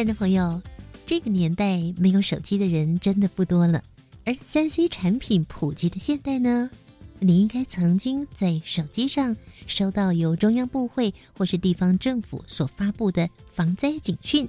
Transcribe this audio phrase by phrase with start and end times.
[0.00, 0.62] 亲爱的朋友，
[1.04, 3.84] 这个年代没有手机的人真的不多了。
[4.24, 6.70] 而三 C 产品普及的现代呢，
[7.18, 9.36] 你应该曾经在手机上
[9.66, 14.48] 收到由中央部会或是地方政府所发布的防灾警讯，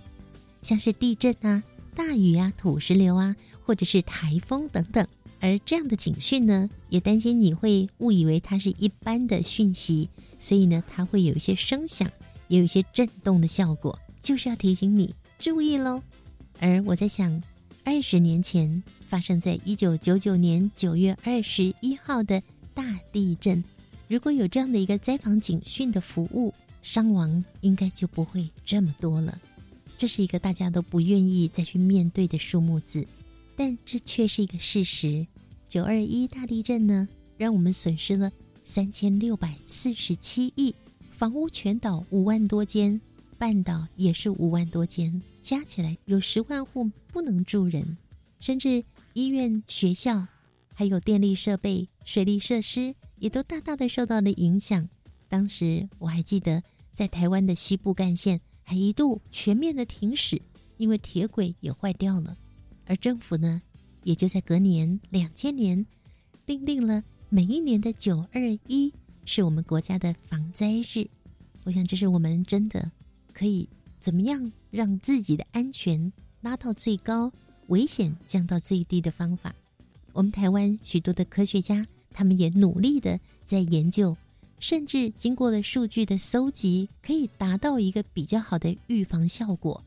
[0.62, 1.62] 像是地震啊、
[1.98, 5.05] 大雨啊、土石流啊，或者是台风等等。
[5.41, 10.07] 而这样的警讯呢，也担心你会误以为它是一般的讯息，
[10.40, 12.10] 所以呢，它会有一些声响，
[12.48, 15.13] 也有一些震动的效果，就是要提醒你。
[15.42, 16.00] 注意喽！
[16.60, 17.42] 而我在想，
[17.84, 22.40] 二十年前发生在一九九九年九月二十一号的
[22.76, 23.64] 大地震，
[24.08, 26.54] 如果有这样的一个灾防警讯的服务，
[26.84, 29.36] 伤亡应该就不会这么多了。
[29.98, 33.04] 这是一个大家都不愿意再去面对的数目字，
[33.56, 35.26] 但这却是一个事实。
[35.68, 38.32] 九二一大地震呢，让我们损失了
[38.64, 40.76] 三千六百四十七亿，
[41.10, 43.02] 房屋全岛五万多间。
[43.38, 47.98] 半岛也是五万多间，加起来有十万户不能住人，
[48.40, 50.26] 甚至医院、学校，
[50.74, 54.88] 还有电力设备、水利设施也都大大的受到了影响。
[55.28, 56.62] 当时我还记得，
[56.94, 60.42] 在台湾的西部干线还一度全面的停驶，
[60.78, 62.38] 因为铁轨也坏掉了。
[62.86, 63.62] 而政府呢，
[64.03, 65.86] 也就在隔年两千年，
[66.46, 68.94] 订定了每一年的九二一
[69.25, 71.08] 是我们国家的防灾日。
[71.64, 72.92] 我想，这是我们真的。
[73.34, 73.68] 可以
[74.00, 76.11] 怎么样让自己的安全
[76.41, 77.31] 拉到最高，
[77.67, 79.53] 危险降到最低的方法？
[80.13, 84.15] 我们台湾许多的科学家，他们也努力的在研究，
[84.59, 89.83] 甚至经过了数据的搜集，可以达到一个比较好的预防效果。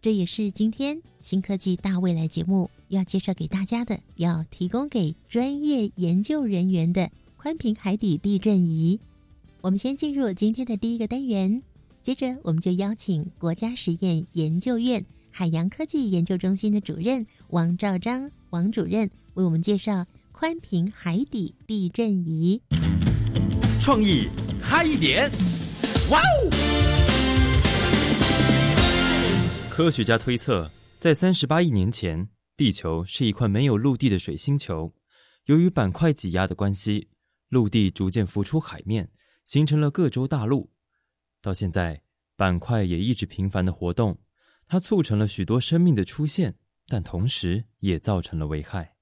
[0.00, 8.98] 这也是今天新科技大未来节目要介绍给大家的，要提供给专业研究人员的宽屏海底地震仪。
[9.60, 11.62] 我们先进入今天的第一个单元。
[12.08, 22.58] 接着，我们就邀请国家实验研究院海洋科技研究中心的主任王兆章王主任为我们介绍宽屏海底地震仪。
[23.78, 24.26] 创意
[24.62, 25.30] 嗨一点，
[26.10, 26.50] 哇哦！
[29.68, 32.26] 科学家推测，在三十八亿年前，
[32.56, 34.90] 地球是一块没有陆地的水星球。
[35.44, 37.08] 由于板块挤压的关系，
[37.50, 39.10] 陆地逐渐浮出海面，
[39.44, 40.70] 形成了各洲大陆。
[41.40, 42.02] 到现在，
[42.34, 44.18] 板块也一直频繁的活动，
[44.66, 46.56] 它促成了许多生命的出现，
[46.88, 48.96] 但同时也造成了危害。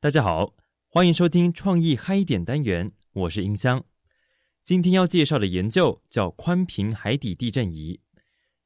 [0.00, 0.56] 大家好，
[0.88, 3.84] 欢迎收听创意嗨一点单元，我是音箱。
[4.64, 8.00] 今天要介绍的研究叫宽频海底地震仪。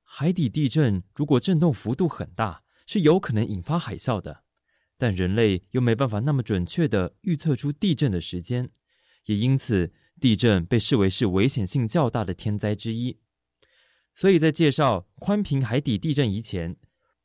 [0.03, 4.45] 海底地震如果震动幅度很大，是有可能引发海啸的，
[4.97, 8.71] 但人类又没办法那么准确的预测出地震的时间，
[9.27, 9.93] 也因此。
[10.21, 13.19] 地震被视为是危险性较大的天灾之一，
[14.15, 16.77] 所以在介绍宽平海底地震仪前，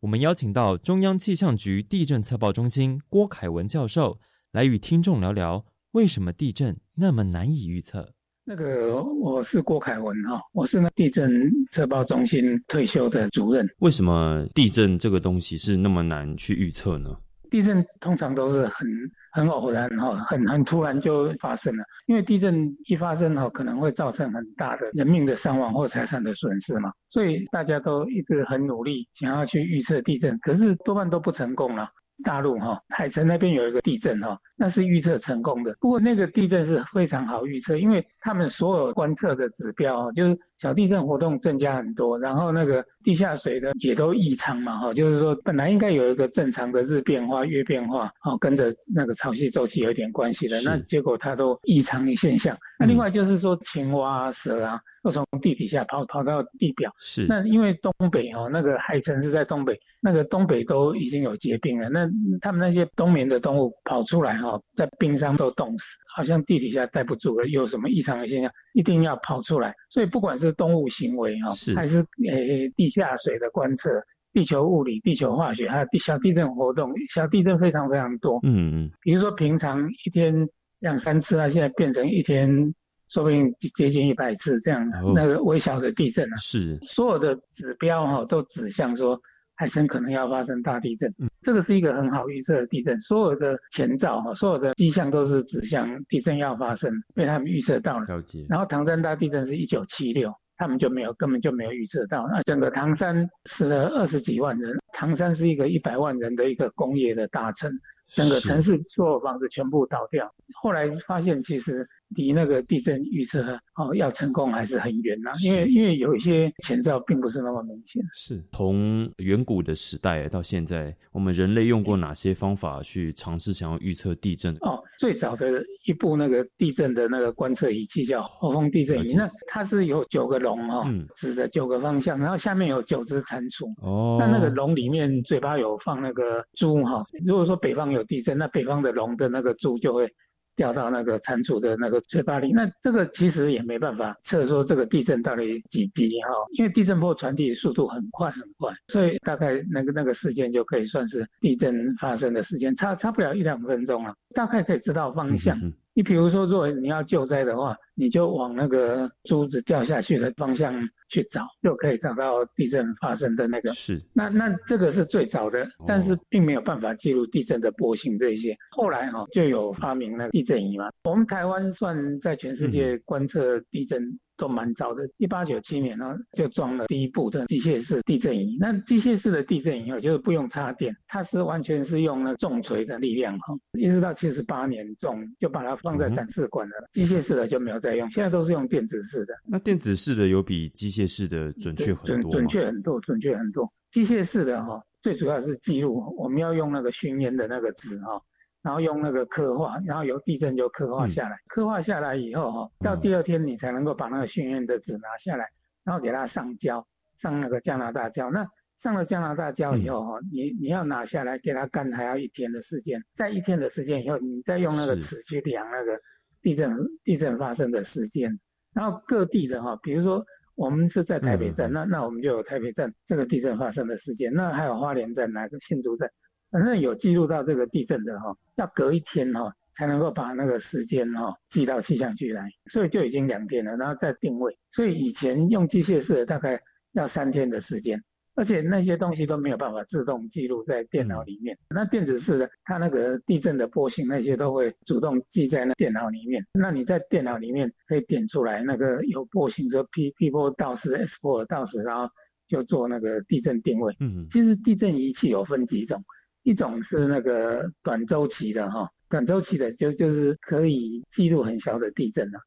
[0.02, 4.20] 我们邀请到中央气象局地震测报中心郭凯文教授
[4.52, 8.14] 来与听众聊聊为什么地震那么难以预测。
[8.44, 11.30] 那个我是郭凯文哈，我是那地震
[11.72, 13.68] 测报中心退休的主任。
[13.78, 17.16] 为什么地震这个东西是那么难去预测呢？
[17.50, 18.88] 地震通常都是很。
[19.32, 21.84] 很偶然哈，很很突然就发生了。
[22.08, 31.88] 因为地震一发生哈，可能会造成很大的人命的伤亡或财产的损失嘛，所以大家都一直很努力想要去预测地震，可是多半都不成功了。
[32.24, 35.74] 大陆哈海城那边有一个地震哈，那是预测成功的。
[35.80, 52.58] 不过那个地震是非常好预测，因为他们所有观测的指标就是小地震活动增加很多，然后那个地下水的也都异常嘛哈，就是说本来应该有一个正常的日变化、月变化，哦跟着那个潮汐周期有点关系的，那结果它都异常的现象。
[52.78, 54.80] 那另外就是说青蛙、蛇啊。
[55.02, 62.06] 都从地底下跑跑到地表，是那因为东北哦，那个海城是在东北，那个东北都已经有结冰了，那
[62.42, 69.74] 他们那些冬眠的动物跑出来哈，在冰上都冻死，好像地底下待不住了，有什么异常的现象，一定要跑出来。
[69.90, 73.90] 所以不管是动物行为哈，还是诶地下水的观测、
[74.34, 78.40] 地球物理、地球化学，还有地小地震活动，小地震非常非常多。
[78.44, 80.48] 嗯嗯，比如说平常一天
[80.80, 82.74] 两三次啊，现在变成一天。
[83.12, 89.20] 说不定接近一百次这样哦那个微小的地震啊，是所有的指标哈、都指向说
[89.60, 91.14] 海参可能要发生大地震。
[91.18, 98.06] 嗯这个是一个很好预测的地震，所有的前兆哈、所有的迹象都是指向地震要发生，被他们预测到了。
[98.08, 102.28] 了解，然后唐山大地震是一九七六，他们就没有根本就没有预测到。
[102.28, 107.72] 那整个唐山死了二十几万人，唐山是一个一百万人的一个工业的大城，
[108.10, 110.30] 整个城市所有房子全部倒掉。
[110.62, 113.42] 后来发现其实离那个地震预测
[113.76, 118.02] 哦要成功还是很远呐、因为因为有一些前兆并不是那么明显。
[118.14, 124.56] 是从远古的时代到现在，我们人类用过哪些方法去尝试想要预测地震？
[124.62, 133.66] 哦，最早的一部那个地震的那个观测仪器叫后风地震仪，那它是有九个龙哦，嗯指着九个方向，然后下面有九只蟾蜍。
[133.82, 140.12] 哦，那那个龙里面嘴巴有放那个珠哈，如果说北方有地震，那北方的龙的那个珠就会
[140.60, 142.52] 掉到那个蟾蜍的那个嘴巴里。
[142.52, 155.58] 那这个其实也没办法测说这个地震到底几级哈，因为地震波传递速度很快很快，所以大概那个那个时间就可以算是地震发生的时间，差差不了一两分钟了，大概可以知道方向。
[156.00, 160.74] 你比如说，如果你要救灾的话，你就往那个珠子掉下去的方向
[161.10, 168.56] 去找，就可以找到地震发生的那个嗯是那那这个是最早的，但是并没有办法记录地震的波形这一些。
[168.72, 170.90] 后来哈、就有发明了地震仪嘛。
[171.04, 174.02] 我们台湾算在全世界观测地震
[174.40, 178.58] 都蛮早的，一八九七年呢就装了第一部的机械式地震仪。
[178.60, 186.74] 那机械式的地震仪哦，就是不用插电，它是完全是用那重锤的力量哈，一直到七十八年中就把它放在展示馆了。
[186.92, 189.34] 机械式的就没有再用，现在都是用电子式的。
[189.46, 192.38] 那电子式的有比机械式的准确很多吗？
[192.38, 193.70] 准确很多，准确很多。
[193.92, 198.22] 机械式的哈、最主要是记录，我们要用那个熏烟的那个纸哈、
[198.62, 205.46] 然后用那个刻画，然后由地震就刻画下来，刻画下来以后哈、到第二天你才能够把那个训练的纸拿下来，
[205.84, 206.86] 然后给它上胶，
[207.18, 208.30] 上那个加拿大胶。
[208.30, 208.46] 那
[208.78, 213.02] 上了加拿大胶以后哈、你你要拿下来给它干，还要一天的时间。
[213.14, 216.00] 在一天的时间以后，你再用那个尺去量那个
[216.42, 216.74] 地震
[217.04, 218.32] 地震发生的时间。
[218.74, 220.24] 然后各地的哈、比如说
[220.56, 224.34] 我们是在台北站，嗯那那我们就有台北站这个地震发生的时间。
[224.34, 226.10] 那还有花莲站、哪个新竹站，
[226.52, 234.56] 反正有记录到这个地震的哈、要隔一天哈、才能够把那个时间哈、记到气象局来，所以就已经两天了，然后再定位。
[234.72, 236.60] 所以以前用机械式的大概
[236.94, 238.02] 要三天的时间。
[238.36, 241.58] 而且那些东西都没有办法自动记录在电脑里面。
[241.70, 246.42] 那电子式的，它那个地震的波形那些都会主动记在那电脑里面。
[246.54, 252.10] 那你在电脑里面可以点出来那个有波形，说 P P 波到时 S 波到时，然后
[252.48, 253.94] 就做那个地震定位。
[254.00, 256.02] 嗯其实地震仪器有分几种，
[256.44, 262.40] 一种是那个短周期的哈，短周期的就就是可以记录很小的地震了、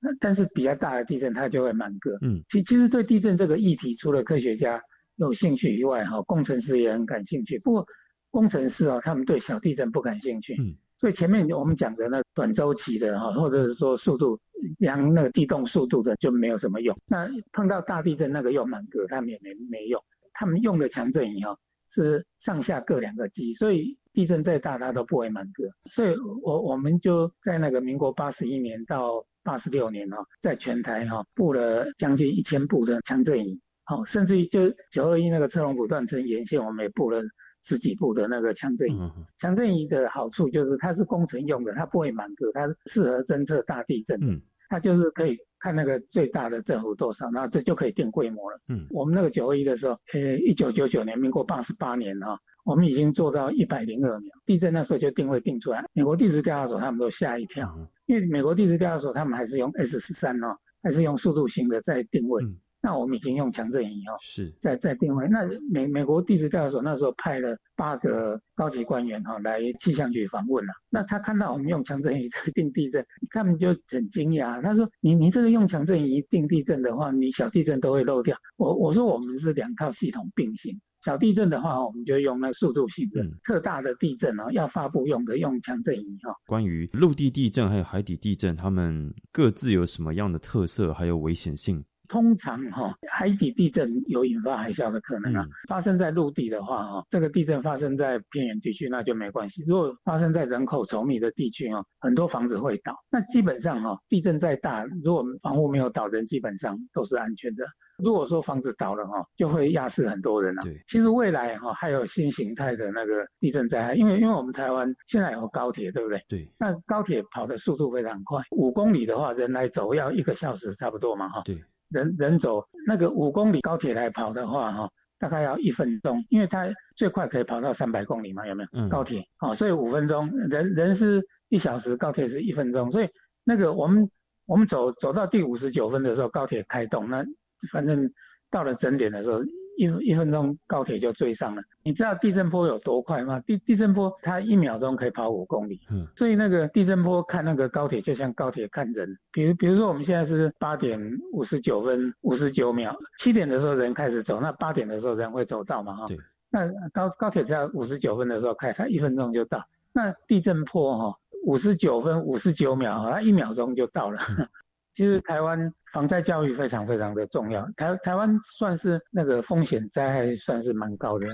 [0.00, 2.16] 那但是比较大的地震它就会满格。
[2.22, 4.80] 嗯其其实对地震这个议题，除了科学家
[5.16, 7.58] 有兴趣以外，哈，工程师也很感兴趣。
[7.58, 7.86] 不过
[8.30, 10.54] 工程师啊，他们对小地震不感兴趣。
[10.60, 14.38] 嗯所以前面我们讲的那短周期的哈，或者是说速度
[14.80, 16.94] 量那个地动速度的就没有什么用。
[17.06, 19.98] 那碰到大地震那个又满格，他们也没没用。
[20.34, 21.56] 他们用了强震仪哈
[21.90, 25.64] 是上下各两个机，所以地震再大它都不会满格。
[25.90, 33.60] 所以我我们就在那个民国八十一年到八十六年哈，在全台哈布了将近一千部的强震仪。
[33.84, 37.20] 好，甚至于就九二一那个车龙埔断层沿线，我们也布了
[37.64, 38.98] 十几部的那个强震仪。
[38.98, 44.18] 嗯强震仪的好处就是它是工程用的，它不会满格，它适合侦测大地震。
[44.22, 48.58] 嗯它就是可以看那个最大的振幅多少，那这就可以定规模了。
[48.68, 54.30] 嗯我们那个九二一的时候，呃，一九九九年，民国八十八年哈、我们已经做到一百零二秒。
[54.44, 62.42] 地震那时候就定位定出来，美国地质调查所他们都吓一跳，嗯因为美国地质调查所他们还是用 S 十三哦，还是用速度型的在定位。
[62.42, 65.28] 嗯那我们已经用强震仪哦，是在在定位。
[65.28, 74.62] 那美美国地质调查所那时候派了八个高级官员哈、来气象局访问了、那他看到我们用强震仪在定地震，他们就很惊讶。
[74.62, 80.78] 他说：“你你这个用强震仪定地震的话，你小地震都会漏掉。”我我说我们是两套系统并行。
[81.02, 91.82] 小地震的话，我们就用那速度型的；嗯特大的地震哦，要发布用的用强震仪哈、关于陆地地震还有海底地震，它们各自有什么样的特色还有危险性？
[92.10, 95.46] 通常哈，海底地震有引发海啸的可能啊。
[95.68, 99.62] 发生在陆地的话哈，这个地震发生在偏远地区那就没关系。
[99.64, 102.92] 如果发生在人口稠密的地区哦，很多房子会倒。
[103.10, 107.64] 那基本上哈，地震再大，如果房屋没有倒，人基本上都是安全的。
[108.02, 110.62] 如果说房子倒了哈，就会压死很多人了。
[110.62, 116.20] 对，其实未来哈还有新形态的那个地震灾害，因为因为我们台湾现在有高铁，对不对？
[116.28, 116.50] 对。
[116.58, 121.42] 那高铁跑的速度非常快，五公里的话，人来走要一个小时差不多嘛，哈。
[121.44, 121.62] 对。
[121.90, 126.66] 人人走那个五公里高铁来跑的话，哈，大概要一分钟，因为它
[126.96, 128.68] 最快可以跑到三百公里嘛，有没有？
[128.72, 128.88] 嗯。
[128.88, 133.08] 高铁，哦，所以五分钟，人人是一小时，高铁是一分钟，所以
[133.44, 134.10] 那个我们
[134.46, 137.24] 我们走走到第五十九分的时候，高铁开动，那
[137.70, 138.10] 反正。
[138.52, 139.38] 到了整点的时候，
[139.80, 141.62] 一一分钟高铁就追上了。
[141.82, 143.40] 你知道地震波有多快吗？
[143.46, 145.80] 地地震波它一秒钟可以跑五公里。
[145.90, 149.16] 嗯，所以那个地震波看那个高铁就像高铁看人。
[149.32, 151.00] 比如比如说我们现在是八点
[151.32, 155.94] 五十九分五十九秒，七点的时候人开始走，那八点的时候人会走到嘛？
[155.96, 156.18] 哈，对。
[156.50, 159.64] 那高高铁只要五十九分的时候开，它一分钟就到。
[159.92, 164.18] 那地震波哈，五十九分五十九秒，它一秒钟就到了。
[164.92, 171.26] 其实台湾防灾教育非常非常的重要，台台湾算是那个风险灾害算是蛮高的。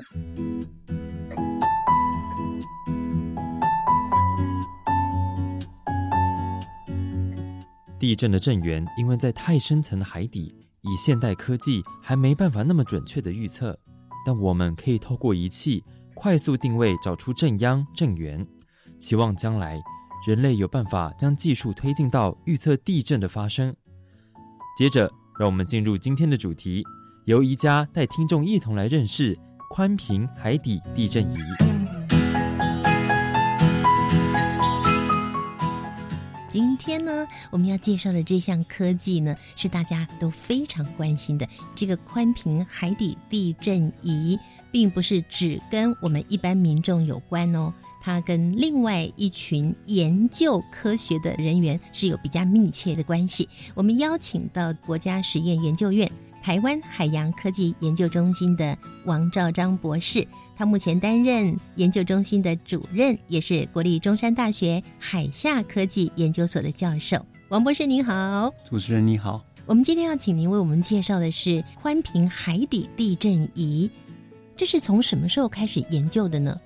[7.99, 13.77] 地震的震源因为在太深层的海底，以现代科技还没办法那么准确的预测，
[14.25, 15.83] 但我们可以透过仪器
[16.15, 18.47] 快速定位，找出震央、震源，
[18.99, 19.81] 期望将来。
[20.27, 23.73] 人类有办法将技术推进到预测地震的发生。
[24.77, 26.83] 接着，让我们进入今天的主题，
[27.27, 29.39] 由宜家带听众一同来认识
[29.71, 31.37] 宽频海底地震仪。
[36.51, 41.49] 今天呢，我们要介绍的这项科技呢，是大家都非常关心的。
[41.77, 44.37] 这个宽频海底地震仪，
[44.73, 47.73] 并不是只跟我们一般民众有关哦。
[48.07, 53.49] 它跟另外一群研究科学的人员是有比较密切的关系。
[53.75, 56.09] 我们邀请到国家实验研究院
[56.41, 67.27] 台湾海洋科技研究中心的王兆章博士，他目前担任研究中心的主任，也是国立中山大学海下科技研究所的教授。
[67.49, 69.45] 王博士您好，主持人你好。
[69.67, 73.91] 我们今天要请您为我们介绍的是宽频海底地震仪，
[74.57, 76.57] 这是从什么时候开始研究的呢？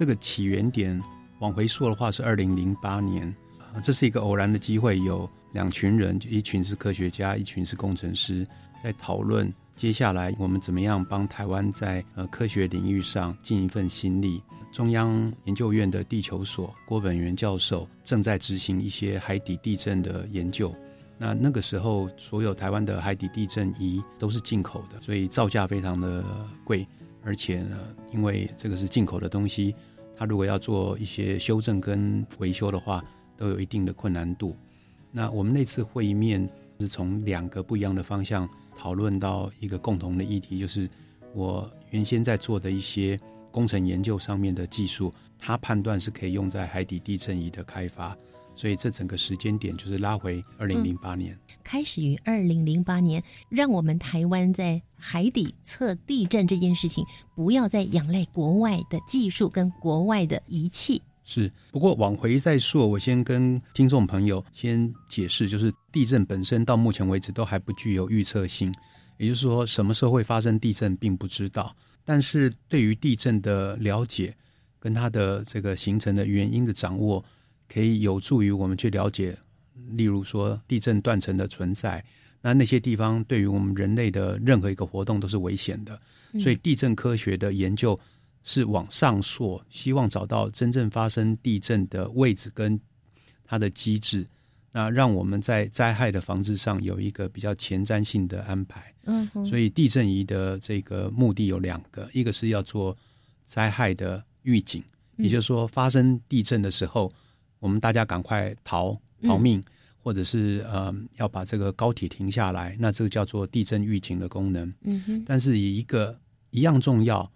[0.00, 0.98] 这个起源点
[1.40, 3.36] 往回说的话是二零零八年，
[3.82, 8.46] 这是一个偶然的机会，有两群人，就一群是科学家，一群是工程师，
[8.82, 14.42] 在讨论接下来我们怎么样帮台湾在呃科学领域上尽一份心力。
[14.72, 20.74] 中央研究院的地球所郭本元教授正在执行一些海底地震的研究。
[21.18, 26.24] 那那个时候，所有台湾的海底地震仪都是进口的，所以造价非常的
[26.64, 26.88] 贵，
[27.22, 27.78] 而且呢，
[28.14, 29.74] 因为这个是进口的东西。
[30.20, 33.02] 他如果要做一些修正跟维修的话，
[33.38, 34.54] 都有一定的困难度。
[35.10, 36.46] 那我们那次会议面
[36.78, 38.46] 是从两个不一样的方向
[38.76, 40.86] 讨论到一个共同的议题，就是
[41.32, 43.18] 我原先在做的一些
[43.50, 48.14] 工程研究上面的技术，他判断是可以用在海底地震仪的开发。
[48.60, 57.02] 所以这整个时间点就是拉回二零零八年，开始于二零零八年，让我们台湾在海底测地震这件事情，
[57.34, 61.00] 不要再仰赖国外的技术跟国外的仪器。
[61.24, 68.70] 是，不过往回再说，我先跟听众朋友先解释，就是地震本身到目前为止都还不具有预测性，
[69.16, 71.74] 也就是说，什么时候会发生地震并不知道。
[72.04, 74.36] 但是对于地震的了解，
[74.78, 77.24] 跟它的这个形成的原因的掌握。
[77.72, 79.38] 可以有助于我们去了解，
[79.92, 82.04] 例如说地震断层的存在，
[82.42, 85.96] 那那些地方对于我们人类的任何一个活动都是危险的。
[86.40, 87.98] 所以地震科学的研究
[88.42, 92.78] 是往上溯，希望找到真正发生地震的位置跟
[93.44, 94.26] 它的机制，
[94.72, 98.92] 那让我们在灾害的防治上有一个比较前瞻性的安排。
[99.04, 102.96] 嗯，所以地震仪的这个目的有两个，一个是要做
[103.44, 104.82] 灾害的预警，
[105.16, 107.12] 也就是说发生地震的时候。
[107.60, 109.62] 我们大家赶快逃逃命，
[110.02, 114.72] 或者是呃要把这个高铁停下来，那这个叫做地震预警的功能。
[114.82, 115.24] 嗯哼。
[115.24, 116.18] 但是以一个
[116.50, 117.30] 一样重要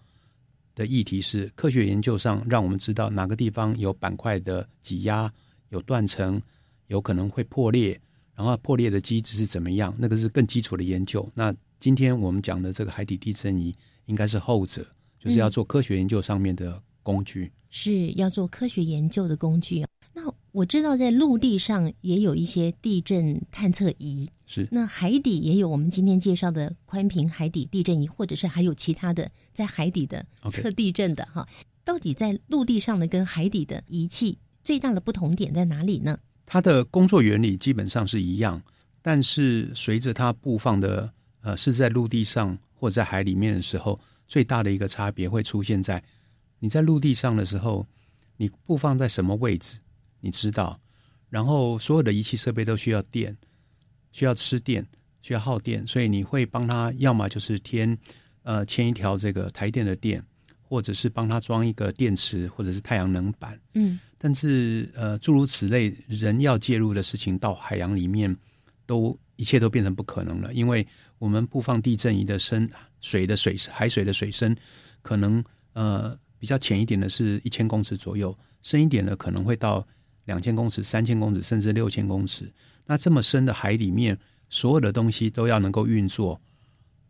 [0.75, 5.33] 的议题是，科学研究上让我们知道哪个地方有板块的挤压、
[5.69, 6.41] 有断层，
[6.89, 8.01] 有可能会破裂，
[8.35, 11.29] 然后破裂的机制是怎么样，那个是更基础的研究。
[11.35, 13.73] 那今天我们讲的这个海底地震仪，
[14.07, 14.85] 应该是后者，
[15.19, 19.85] 就是要做科学研究上面的工具，是要做科学研究的工具。
[20.17, 31.47] 那我知道，在陆地上也有一些地震探测仪，是那海底也有我们今天介绍的宽频海底地震仪，或者是还有其他的在海底的测地震的哈。
[31.85, 36.17] 到底在陆地上的跟海底的仪器最大的不同点在哪里呢？
[36.47, 38.63] 它的工作原理基本上是一样，
[39.03, 46.01] 但是随着它布放的呃是在陆地上或在海里面的时候，最大的一个差别会出现在
[46.61, 47.85] 你在陆地上的时候，
[48.37, 49.79] 你布放在什么位置，
[50.25, 50.81] 你知道，
[51.29, 53.37] 然后所有的仪器设备都需要电，
[54.11, 54.87] 需要吃电，
[55.21, 57.97] 需要耗电，所以你会帮他要么就是添
[58.43, 60.25] 呃牵一条这个台电的电，
[60.63, 63.61] 或者是帮他装一个电池或者是太阳能板。
[63.75, 64.01] 嗯。
[64.17, 68.35] 但是呃，诸如此类，人要介入的事情到海洋里面，
[68.87, 70.87] 都一切都变成不可能了，因为
[71.19, 72.67] 我们布放地震仪的深
[73.03, 74.57] 水的水海水的水深，
[75.03, 79.87] 可能呃比较浅一点的是一千公尺左右，深一点的可能会到
[80.25, 82.51] 两千公尺、三千公尺，甚至六千公尺。
[82.87, 84.19] 那这么深的海里面，
[84.51, 86.41] 所有的东西都要能够运作，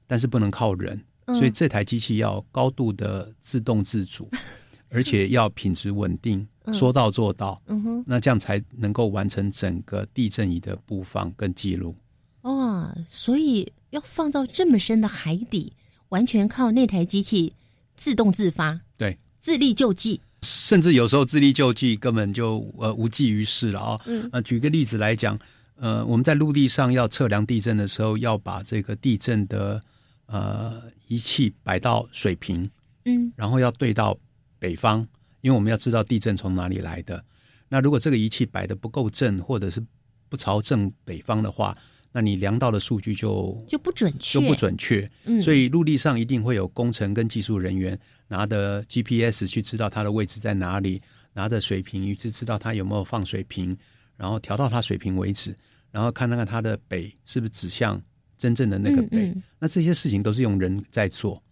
[0.06, 4.30] 但是不能靠人，嗯所以这台机器要高度的自动自主，
[4.88, 7.60] 而且要品质稳定，嗯说到做到。
[7.66, 11.96] 嗯哼，那这样才能够完成整个地震仪的布放跟记录。
[12.42, 15.72] 哇，所以要放到这么深的海底，
[16.10, 17.54] 完全靠那台机器
[17.96, 20.20] 自动自发，对，自力救济。
[20.44, 24.28] 甚至有时候自力救济根本就呃无济于事了啊、嗯。
[24.30, 25.36] 呃，举个例子来讲，
[25.76, 29.80] 呃，我们在陆地上要测量地震的时候，要把这个地震的
[30.26, 32.70] 呃仪器摆到水平，
[33.06, 33.32] 嗯。
[33.34, 34.16] 然后要对到
[34.58, 35.00] 北方，
[35.40, 37.24] 因为我们要知道地震从哪里来的。
[37.68, 39.82] 那如果这个仪器摆的不够正，或者是
[40.28, 41.76] 不朝正北方的话，
[42.16, 45.10] 那你量到的数据就就不准确，就不准确。
[45.24, 51.02] 嗯，所以陆地上一定会有工程跟技术人员拿的 GPS 去知道它的位置在哪里，
[51.32, 53.76] 拿着水平仪去知道它有没有放水平，
[54.16, 55.56] 然后调到它水平为止，
[55.90, 58.00] 然后看那看它的北是不是指向
[58.38, 59.26] 真正的那个北。
[59.30, 61.42] 嗯嗯那这些事情都是用人在做，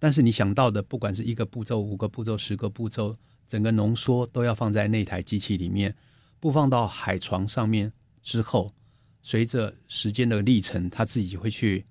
[0.00, 3.14] 但是你想到的，不管是一个步骤、五个步骤、十个步骤，
[3.46, 5.94] 整个浓缩都要放在那台机器里面，
[6.40, 8.68] 不放到海床上面之后，
[9.22, 11.84] 随着时间的历程，他自己会去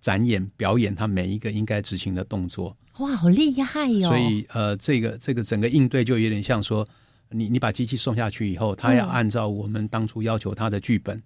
[0.00, 2.76] 展演、表演他每一个应该执行的动作。
[2.98, 6.86] 哇，好厉害哟、所以呃，这个这个整个应对就有点像说，
[7.30, 11.22] 你你把机器送下去以后，他要嗯按照我们当初要求他的剧本，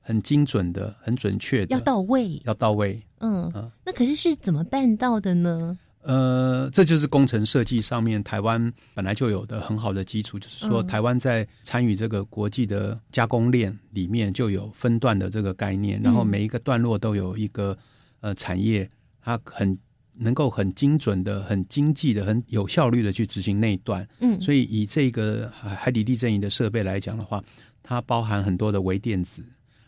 [0.00, 2.40] 很精准的、很准确的，要到位。
[2.44, 3.02] 要到位。
[3.18, 5.76] 嗯嗯，那可是是怎么办到的呢？
[6.06, 10.86] 呃，这就是工程设计上面台湾本来就有的很好的基础，就是说嗯。
[10.86, 16.26] 台湾在参与这个国际的加工链里面就有分段的这个概念，然后嗯。
[16.28, 17.76] 每一个段落都有一个
[18.20, 18.88] 呃产业，
[19.20, 19.76] 它很
[20.14, 24.06] 能够很精准的、很经济的、很有效率的去执行那一段。
[24.20, 27.42] 嗯，所以以这个海海底地震仪的设备来讲的话，
[27.82, 29.44] 它包含很多的微电子，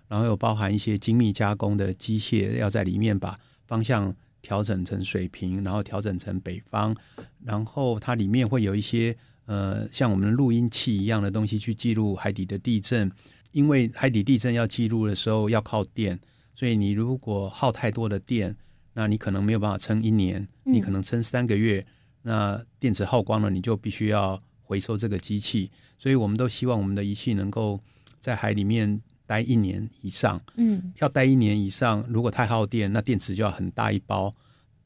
[0.09, 4.12] 然后又包含一些精密加工的机械，要在里面把方向
[4.48, 6.96] 调整成水平，然后调整成北方，
[7.44, 13.12] 然后它里面会有一些呃像我们的录音器一样的东西去记录海底的地震，
[13.52, 16.18] 因为海底地震要记录的时候要靠电，
[16.54, 18.56] 所以你如果耗太多的电，
[18.94, 21.84] 那你可能没有办法撑一年，嗯你可能撑三个月。
[22.22, 25.70] 那电池耗光了，你就必须要回收这个机器。
[25.98, 27.78] 所以我们都希望我们的仪器能够
[28.18, 30.40] 在海里面待一年以上。
[30.56, 34.34] 嗯要待一年以上，如果太耗电，那电池就要很大一包。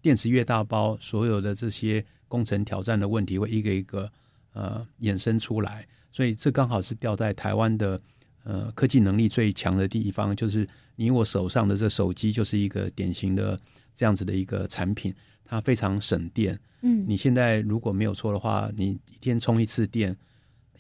[0.02, 4.11] 电池越大包，所有的这些工程挑战的问题会一个一个
[4.52, 5.87] 呃衍生出来。
[6.11, 8.00] 所以这刚好是掉在台湾的
[8.42, 13.59] 呃科技能力最强的地方，就是你我手上的这手机就是一个典型的
[13.94, 16.59] 这样子的一个产品，它非常省电。
[16.83, 20.16] 嗯，你现在如果没有错的话，你一天充一次电，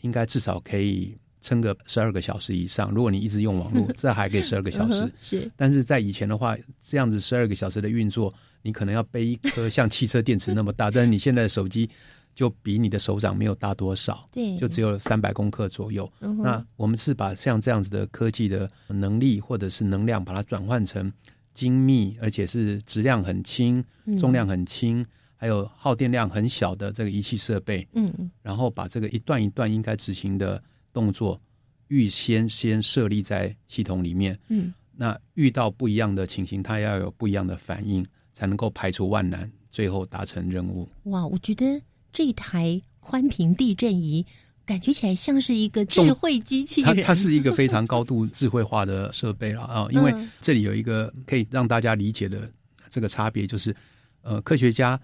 [0.00, 2.90] 应该至少可以撑个十二个小时以上。
[2.90, 5.12] 如果你一直用网络， 这还可以十二个小时。
[5.20, 11.90] 是但是在以前的话，这样子十二个小时的运作，你可能要背一颗像汽车电池那么大，但是你现在的手机
[12.34, 16.10] 就比你的手掌没有大多少，对，就只有三百公克左右。
[16.20, 21.12] 嗯那我们是把像这样子的科技的能力或者是能量，把它转换成
[21.52, 25.04] 精密，而且是质量很轻、嗯重量很轻，
[25.36, 31.40] 还有耗电量很小的这个仪器设备，嗯嗯然后把这个一段一段应该执行的动作，
[31.88, 34.38] 预先先设立在系统里面。
[34.48, 34.72] 嗯。
[34.94, 40.86] 那遇到不一样的情形，它要有不一样的反应，才能够排除万难，最后达成任务。
[41.04, 41.80] 哇，我觉得
[42.12, 44.24] 这台宽屏地震仪
[44.66, 50.30] 感觉起来像是一个智慧机器人，它它是一个非常高度智慧化的设备了 啊，因为嗯。
[50.42, 52.48] 这里有一个可以让大家理解的
[52.90, 53.74] 这个差别，就是
[54.20, 55.00] 呃，科学家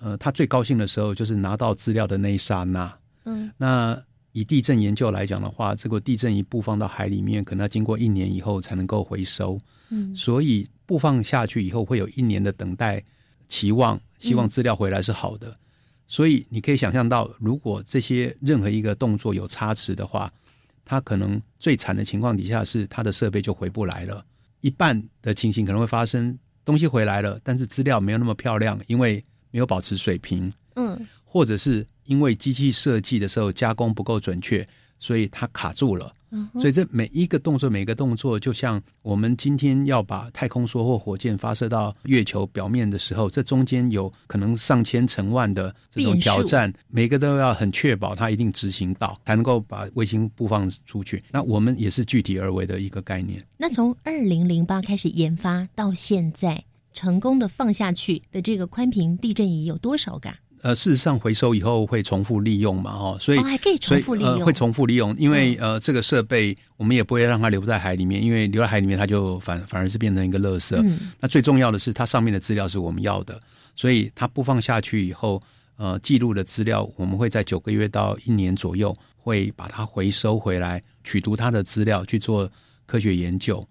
[0.00, 2.92] 呃他最高兴的时候就是拿到资料的那一刹那，
[3.24, 3.50] 嗯。
[3.56, 4.02] 那
[4.34, 9.56] 以地震研究来讲的话，这个地震一布放到海里面，可能要经过一年以后才能够回收。
[9.90, 13.00] 嗯，所以布放下去以后会有一年的等待
[13.48, 15.56] 期望，希望资料回来是好的。
[16.08, 20.32] 所以你可以想象到，如果这些任何一个动作有差池的话，
[20.84, 24.26] 它可能最惨的情况底下是它的设备就回不来了。
[24.62, 30.52] 一半的情形可能会发生，东西回来了，但是资料没有那么漂亮，因为没有保持水平。
[30.74, 34.64] 嗯，或者是因为机器设计的时候加工不够准确，
[35.00, 36.14] 所以它卡住了。
[36.30, 51.20] 嗯所以这每一个动作，每一个动作，就像我们今天要把太空梭或火箭发射到月球表面的时候，这中间有可能上千成万的这种挑战，每个都要很确保它一定执行到，才能够把卫星布放出去。
[51.32, 53.44] 那我们也是具体而为的一个概念。
[53.56, 60.36] 那从二零零八开始研发到现在，成功的放下去的这个宽频地震仪有多少个啊？
[60.64, 70.74] 呃，事实上回收以后会重复利用嘛，哦，所以、哦，还可以所以重复利用，嗯呃、会重复利用，因为、呃这个设备我们也不会让它留在海里面，因为留在海里面它就反反而是变成一个垃圾。
[70.76, 73.38] 嗯那最重要的是它上面的资料是我们要的，
[73.76, 75.38] 所以它播放下去以后，
[75.76, 82.50] 呃记录的资料我们会在九个月到一年左右会把它回收回来，取读它的资料去做
[82.86, 83.62] 科学研究。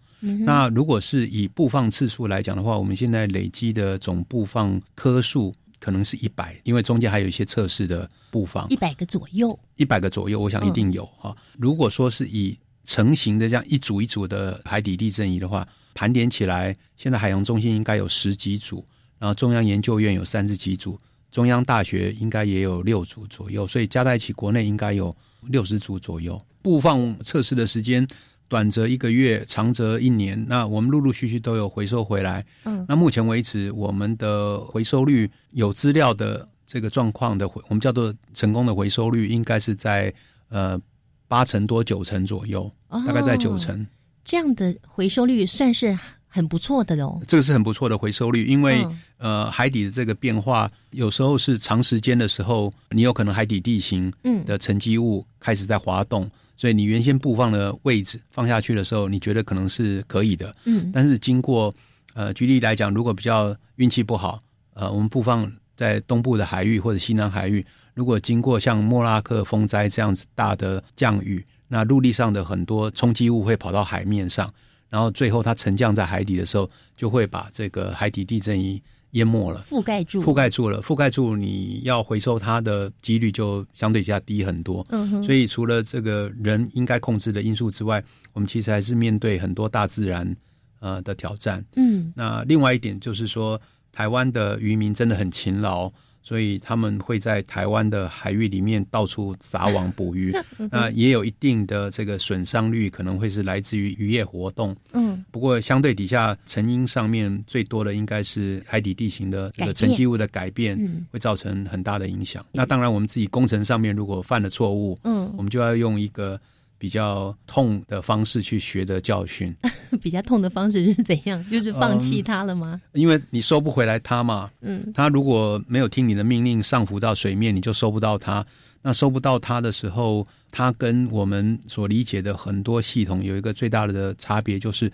[0.45, 5.51] 那如果是以布放次数来讲的话，我们现在累积的总布放颗数
[5.83, 18.85] 可能是一百，因为中间还有一些测试的布防一，百个左右，一百个左右，我想一定有哈、如果说是以成型的这样一组一组的海底地震仪的话，盘点起来，现在海洋中心应该有十几组，
[19.19, 20.97] 然后中央研究院有三十几组，
[21.31, 25.13] 中央大学应该也有六组左右，所以加在一起，国内应该有
[25.49, 26.41] 六十组左右。
[26.61, 28.07] 布放测试的时间
[28.53, 30.45] 短则一个月，长则一年。
[30.47, 32.45] 那我们陆陆续续都有回收回来。
[32.65, 40.13] 嗯那目前为止，我们的回收率有资料的这个状况的回，我们叫做成功的回收率，应该是在
[40.49, 40.79] 呃
[41.27, 42.71] 八成多九成左右，
[43.07, 43.87] 大概在九哦成。
[44.23, 47.19] 这样的回收率算是很不错的喽。
[47.27, 56.29] 这个是很不错的回收率，因为、嗯呃海底的这个变化，有时候是长时间的时候，你有可能海底地形嗯的沉积物开始在滑动，
[56.63, 60.89] 所以你原先布放的位置放下去的时候，你觉得可能是可以的，嗯。
[60.93, 61.75] 但是经过
[62.13, 64.41] 呃举例来讲，如果比较运气不好，
[64.73, 74.49] 呃我们布放在东部的海域或者西南海域，如果经过像莫拉克风灾这样子大的降雨，那陆地上的很多冲击物会跑到海面上，
[74.87, 78.81] 然后最后它沉降在海底的时候，就会把这个海底地震仪
[79.13, 79.63] 淹没了。
[79.67, 84.85] 覆盖住，覆盖住了，覆盖住，你要回收它的几率就相对较低很多。
[84.89, 90.35] 嗯哼，所以除了这个人应该控制的因素之外，我们其实还是面对很多大自然
[90.79, 91.63] 呃的挑战。
[91.75, 93.59] 嗯那另外一点就是说，
[93.91, 95.91] 台湾的渔民真的很勤劳，
[96.23, 100.33] 所以他们会在台湾的海域里面到处撒网捕鱼。
[100.71, 104.75] 那也有一定的这个损伤率，可能会是来自于渔业活动。
[104.93, 112.43] 嗯不过相对底下成因上面最多的应该是海底地形的这个沉积物的改变，嗯会造成很大的影响。
[112.51, 116.39] 那当然，我们自己工程上面如果犯了错误，嗯我，们就要用一个
[116.83, 119.55] 比较痛的方式去学的教训，
[120.03, 121.41] 比较痛的方式是怎样？
[121.49, 122.81] 就是放弃他了吗？
[122.91, 124.51] 因为你收不回来他嘛。
[124.59, 128.45] 嗯他如果没有听你的命令上浮到水面，你就收不到他。
[128.81, 134.91] 那收不到它的时候，它跟我们所理解的很多系统有一个最大的差别，就是，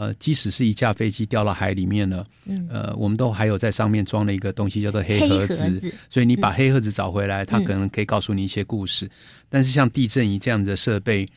[0.00, 9.06] 呃，即使是一架飞机掉到海里面了，嗯，呃，我们都还有在上面装了一个东西叫做黑黑盒子，所以你把黑盒子找回来，它嗯可能可以告诉你一些故事。
[9.50, 11.28] 但是像地震仪这样的设备，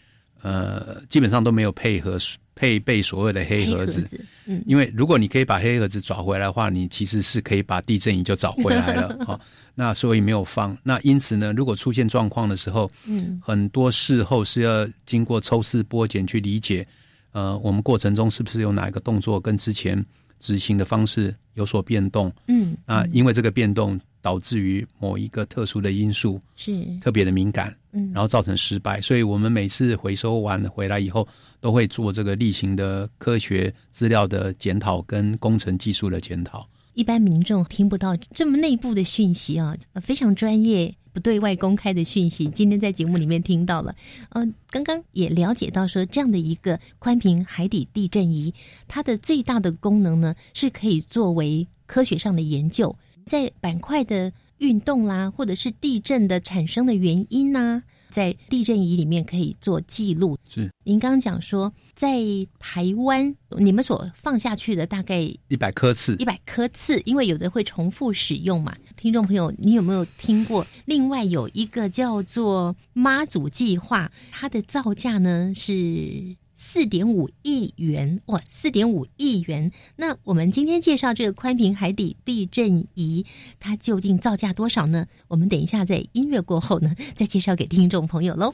[0.41, 2.17] 呃，基本上都没有配合
[2.55, 4.01] 配备所谓的黑盒子。
[4.03, 9.37] 子，嗯因为如果你可以把黑盒子找回来的话，你其实是可以把地震仪就找回来了 哦、
[9.75, 10.77] 那所以没有放。
[10.83, 16.87] 那因此呢，如果出现状况的时候，嗯很多事后是要经过抽丝剥茧去理解，
[17.33, 20.03] 呃，我们过程中是不是有哪一个动作跟之前
[20.39, 22.31] 执行的方式有所变动？
[22.47, 29.01] 嗯啊，因为这个变动导致于某一个特殊的因素是特别的敏感，嗯，然后造成失败。
[29.01, 31.27] 所以我们每次回收完回来以后，
[31.59, 36.67] 都会做这个例行的科学资料的检讨跟工程技术的检讨。
[36.93, 40.93] 一般民众听不到这么内部的讯息啊，呃非常专业。
[41.13, 43.95] 不对外公开的讯息，今天在节目里面听到了。
[44.29, 48.53] 呃，刚刚也了解到说，这样的一个宽频海底地震仪，
[48.87, 52.95] 它的最大的功能呢，是可以作为科学上的研究，
[53.25, 60.37] 在板块的运动啦，或者是地震的产生的原因呐、在地震仪里面可以做记录。
[60.47, 62.21] 是，您刚刚讲说，在
[62.59, 68.77] 台湾你们所放下去的大概一百颗次，一百颗次，因为有的会重复使用嘛。
[68.95, 70.65] 听众朋友，你有没有听过？
[70.85, 76.35] 另外有一个叫做妈祖计划，它的造价呢是。
[76.55, 78.41] 四点五亿元哇！
[78.47, 79.71] 四点五亿元。
[79.95, 83.25] 那我们今天介绍这个宽屏海底地震仪，
[83.59, 85.07] 它究竟造价多少呢？
[85.27, 88.53] 我们等一下在音乐过后呢，再介绍给听众朋友喽。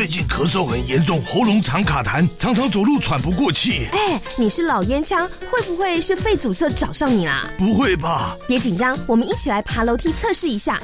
[0.00, 3.86] 最近咳嗽很严重，喉咙常卡痰，常常走路喘不过气。
[3.92, 7.46] 哎，你是老烟枪，会不会是肺阻塞找上你啦？
[7.58, 8.34] 不会吧？
[8.48, 10.80] 别紧张，我们一起来爬楼梯测试一下。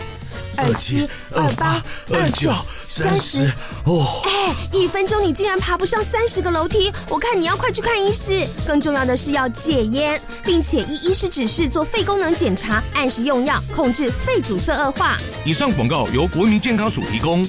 [0.59, 3.51] 二七二八二九三十。
[3.87, 8.47] 哦，哎，一分钟你竟然爬不上三十个楼梯，我看你要快去看医师。
[8.67, 15.17] 更重要的是要戒烟，并且依医师指示做肺功能检查，按时用药，控制肺阻塞恶化。
[15.47, 17.49] 以上广告由国民健康署提供。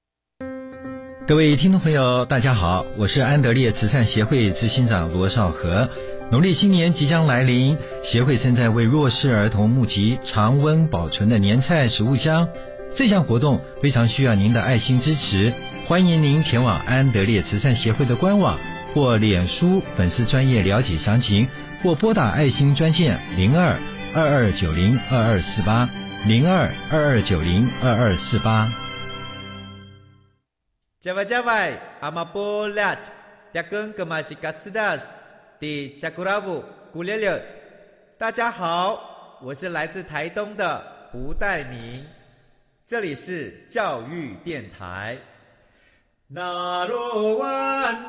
[1.27, 5.87] 各位听众朋友，大家好，我是安德烈慈善协会执行长罗少和。
[6.31, 12.47] 农历新年即将来临，协会正在为弱势儿童募集常温保存的年菜食物箱。
[12.95, 15.53] 这项活动非常需要您的爱心支持，
[15.87, 18.57] 欢迎您前往安德烈慈善协会的官网
[18.93, 21.47] 或脸书粉丝专业了解详情，
[21.83, 23.77] 或拨打爱心专线零二
[24.15, 25.87] 二二九零二二四八
[26.25, 28.67] 零二二二九零二二四八。
[31.01, 32.95] 加外加外，阿玛波拉，
[33.51, 35.15] 扎根格玛西卡斯达斯，
[35.59, 37.43] 迪加古拉布古列列。
[38.19, 40.79] 大家好，我是来自台东的
[41.11, 42.05] 胡代明，
[42.85, 45.17] 这里是教育电台。
[46.27, 47.47] 那罗哇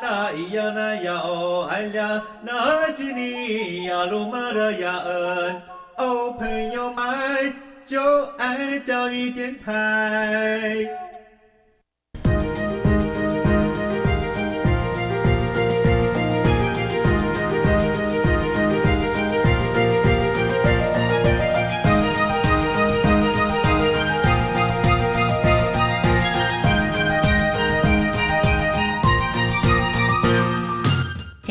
[0.03, 5.63] 那咿呀那呀哦哎呀，那是你呀鲁玛的呀恩，
[5.97, 7.55] 哦朋友们
[7.87, 10.87] 就爱教育电台。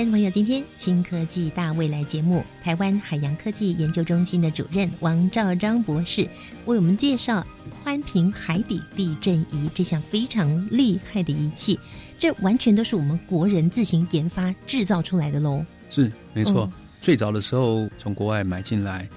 [0.02, 6.28] 亲爱的朋友，今天新科技大未来节目，台湾海洋科技研究中心的主任王兆章博士
[6.66, 11.80] 为我们介绍宽频海底地震仪这项非常厉害的仪器，
[12.18, 15.64] 这完全都是我们国人自行研发制造出来的喽。
[15.92, 16.68] 是没错，
[17.00, 19.08] 最早的时候从国外买进来，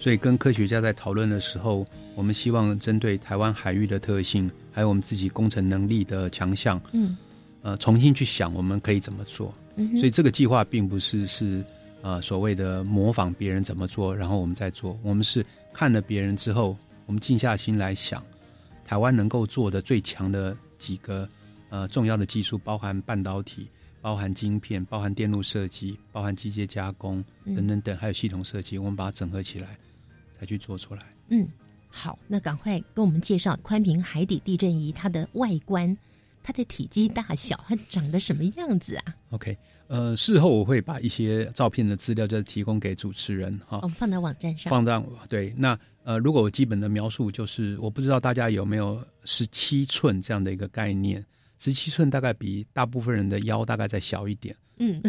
[0.00, 7.16] 所以跟科学家在讨论的时候，我们希望针对台湾海域的特性，还有我们自己工程能力的强项，嗯，
[7.62, 9.54] 呃，重新去想我们可以怎么做。
[9.96, 11.64] 所以这个计划并不是是
[12.02, 14.98] 呃所谓的模仿别人怎么做，然后我们再做。
[15.02, 18.22] 我们是看了别人之后，我们静下心来想，
[18.84, 21.28] 台湾能够做的最强的几个
[21.70, 23.66] 呃重要的技术，包含半导体、
[24.00, 29.78] 包含晶片、包含电路设计、包含机械加工等等等，还有系统设计，我们把它整合起来，
[30.38, 31.02] 才去做出来。
[31.28, 31.48] 嗯，
[31.88, 35.96] 好，那赶快跟我们介绍宽屏海底地震仪它的外观。
[36.42, 44.70] 它的体积大小，它长得什么样子啊？OK，呃，事后我会把一些照片的资料就提供给主持人哈，我们放在网站上。
[44.70, 51.24] 放在对，那呃，如果我基本的描述就是，我不知道大家有没有十七寸这样的一个概念，
[51.58, 54.56] 十七寸大概比大部分人的腰大概再小一点。
[54.78, 55.00] 嗯，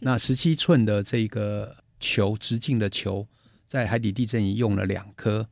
[0.00, 3.26] 那十七寸的这个球，直径的球，
[3.66, 5.44] 在海底地震仪用了两颗。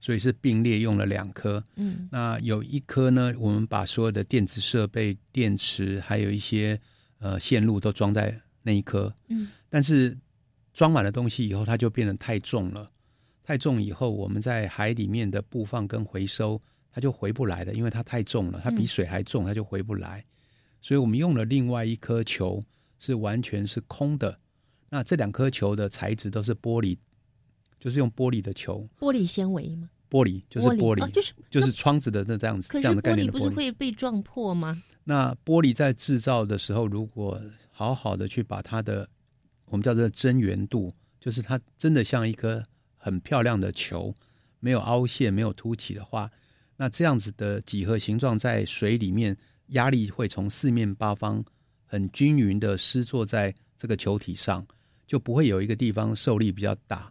[0.00, 6.80] 所以是并列用了两颗，嗯，那有一颗呢，我们把所有的电子设备、电池还有一些
[7.18, 10.16] 呃线路都装在那一颗，嗯，但是
[10.72, 12.90] 装满了东西以后，它就变得太重了，
[13.44, 16.60] 太重以后，我们在海里面的布放跟回收，
[16.90, 20.24] 它就回不来的，因为它太重了，它比水还重，它就回不来。
[20.80, 22.64] 所以我们用了另外一颗球，
[22.98, 24.38] 是完全是空的。
[24.88, 26.96] 那这两颗球的材质都是玻璃。
[27.80, 29.90] 就是用玻璃的球，玻璃纤维吗？
[30.08, 33.38] 玻璃，就是玻璃，哦就是就是窗子的那这样子这样的概念的玻璃。
[33.38, 34.80] 不是会被撞破吗？
[35.02, 37.40] 那玻璃在制造的时候，如果
[37.70, 39.08] 好好的去把它的
[39.64, 42.62] 我们叫做真圆度，就是它真的像一颗
[42.96, 44.14] 很漂亮的球，
[44.58, 46.30] 没有凹陷、没有凸起的话，
[46.76, 49.36] 那这样子的几何形状在水里面，
[49.68, 51.42] 压力会从四面八方
[51.86, 54.66] 很均匀的施作在这个球体上，
[55.06, 57.10] 就不会有一个地方受力比较大。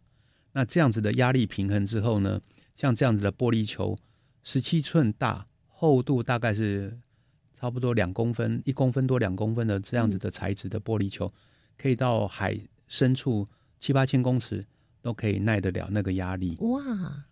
[0.52, 2.42] 那这样子的压力平衡之后呢，
[2.76, 3.98] 像这样子的玻璃球，
[4.44, 6.98] 十七寸大，厚度大概是
[7.54, 11.32] 差不多两公分，一公分多两公分的这样子的材质的玻璃球，
[11.78, 13.48] 可以到海深处
[13.80, 14.66] 七八千公尺
[15.02, 16.58] 都可以耐得了那个压力。
[16.62, 16.82] 哇，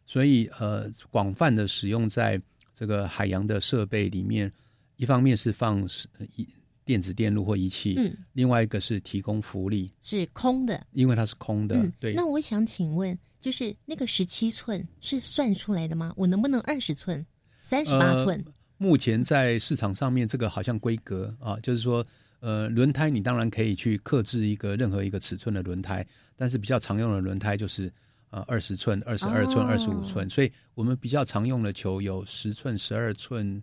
[0.05, 2.41] 所以呃，广泛的使用在
[2.75, 4.51] 这个海洋的设备里面，
[4.97, 5.81] 一方面是放
[6.19, 6.47] 呃一
[6.87, 10.83] 电子电路或仪器，嗯，另外一个是提供福利，是空的。
[10.93, 12.13] 因为它是空的，嗯，对。
[12.13, 16.13] 那我想请问，就是那个十七寸是算出来的吗？
[16.15, 17.23] 我能不能二十寸、
[17.59, 18.41] 三十八寸？
[18.45, 22.05] 呃目前在市场上面，这个好像规格啊，就是说，
[22.41, 27.91] 呃，轮胎你当然可以去克制一个任何一个尺寸的轮胎，但是比较常用的轮胎就是
[28.29, 33.59] 呃二十寸、二十二寸、二十五寸，所以我们比较常用的球有十寸、十二寸，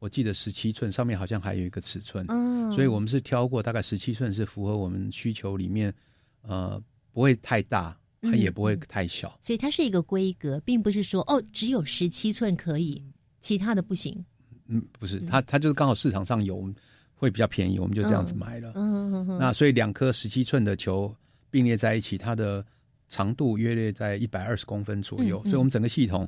[0.00, 5.94] 我记得十七寸，上面好像还有一个尺寸，嗯所以我们是挑过大概十七寸是符合我们需求里面，
[6.42, 6.82] 呃，
[7.12, 9.38] 不会太大，它也不会太小。
[9.42, 13.02] 所以它是一个规格，并不是说哦，只有十七寸可以，
[13.40, 14.24] 其他的不行。
[14.66, 16.72] 嗯，不是，它它就是刚好市场上有，
[17.14, 18.72] 会比较便宜，我们就这样子买了。
[18.76, 21.14] 嗯嗯嗯那所以两颗十七寸的球
[21.50, 22.64] 并列在一起，它的
[23.08, 26.26] 长度约略在一百二十公分左右，嗯嗯所以我们整个系统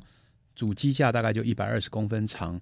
[0.53, 2.59] 主机架大概就一百二十公分长，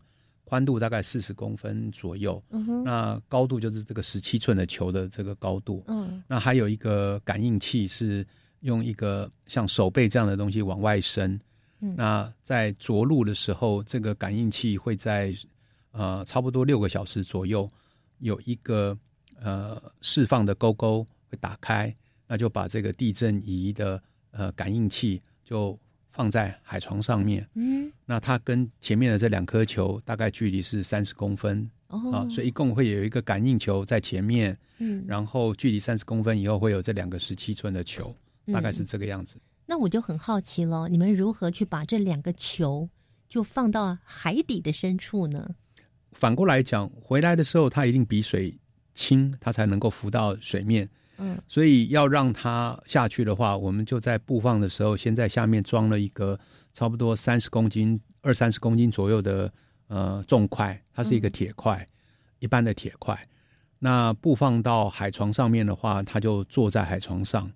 [0.51, 2.43] 宽度大概四十公分左右。
[2.49, 5.81] 嗯那高度就是这个十七寸的球的这个高度。
[5.87, 8.27] 嗯那还有一个感应器是
[8.59, 11.39] 用一个像手背这样的东西往外伸。
[11.79, 15.33] 嗯那在着陆的时候，这个感应器会在
[15.93, 17.69] 呃差不多六个小时左右
[18.19, 18.97] 有一个
[19.39, 21.95] 呃释放的勾勾会打开，
[22.27, 25.79] 那就把这个地震仪的呃感应器就
[26.11, 27.47] 放在海床上面。
[27.55, 31.69] 嗯，那它跟前面的这两颗球大概距离是三十公分。
[31.87, 39.35] 哦啊，所以一共会有一个感应球在前面，嗯然后距离三十公分以后会有这两个十七寸的球，嗯大概是这个样子。
[39.65, 42.87] 那我就很好奇了，你们如何去把这两个球
[43.27, 45.55] 就放到海底的深处呢？
[46.13, 48.57] 反过来讲，回来的时候它一定比水
[48.93, 50.89] 轻，它才能够浮到水面。
[51.21, 56.39] 嗯所以要让它下去的话，我们就在布放的时候，先在下面装了一个
[56.73, 59.53] 差不多三十公斤、二三十公斤左右的
[59.87, 61.85] 呃重块，它是一个铁块，
[62.39, 63.17] 一般的铁块。
[63.79, 67.51] 那布放到海床上面的话，它就坐在海床上。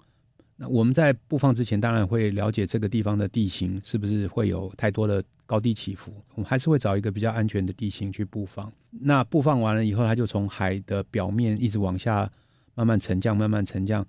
[0.57, 8.71] 那我们在布放之前，当然会了解这个地方的地形是不是会有太多的高低起伏，我们还是会找一个比较安全的地形去布放。
[8.89, 12.29] 那布放完了以后，它就从海的表面一直往下
[12.75, 14.05] 慢慢沉降，慢慢沉降，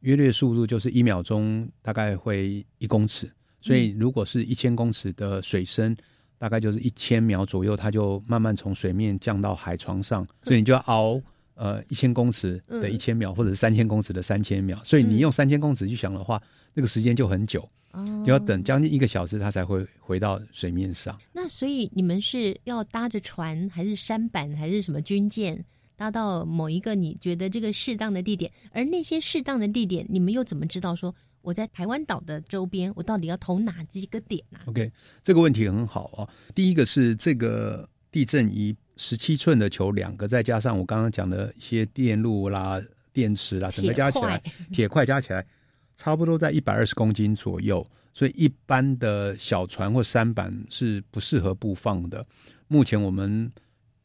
[0.00, 5.96] 约略速度就是一秒钟大概会一公尺，所以如果是一千公尺的水深，
[6.36, 11.18] 大概就是一千秒左右，它就慢慢从水面降到海床上，所以你就要熬。
[11.54, 16.42] 呃，一千公尺的嗯一千秒，或者是三千公尺的三千秒，所以你用三千公尺去想的话，
[16.72, 18.24] 那个时间就很久，哦。
[18.24, 21.14] 就要等将近一个小时，它才会回到水面上。
[21.34, 25.62] 那所以你们是要搭着船，还是舢板，还是什么军舰，
[26.00, 28.50] 搭到某一个你觉得这个适当的地点？
[28.72, 34.90] 而那些适当的地点，你们又怎么知道说我在台湾岛的周边，我到底要投哪几个点呢、OK，
[35.22, 36.26] 这个问题很好啊。
[36.54, 42.80] 第一个是这个地震仪十七寸的球两个，再加上我刚刚讲的一些电路啦、
[43.12, 45.46] 电池啦，整个加起来铁块铁块加起来
[45.94, 52.26] 差不多在一百二十公斤左右，所以一般的小船或舢板是不适合布放的。
[52.68, 53.52] 目前我们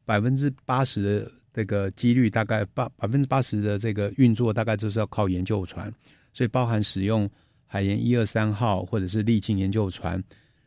[0.04, 5.90] 百分之八十的这个几率，大概八百分之八十的这个运作，大概就是要靠研究船，
[6.34, 7.30] 所以包含使用
[7.66, 10.22] 海研一二三号或者是历经研究船。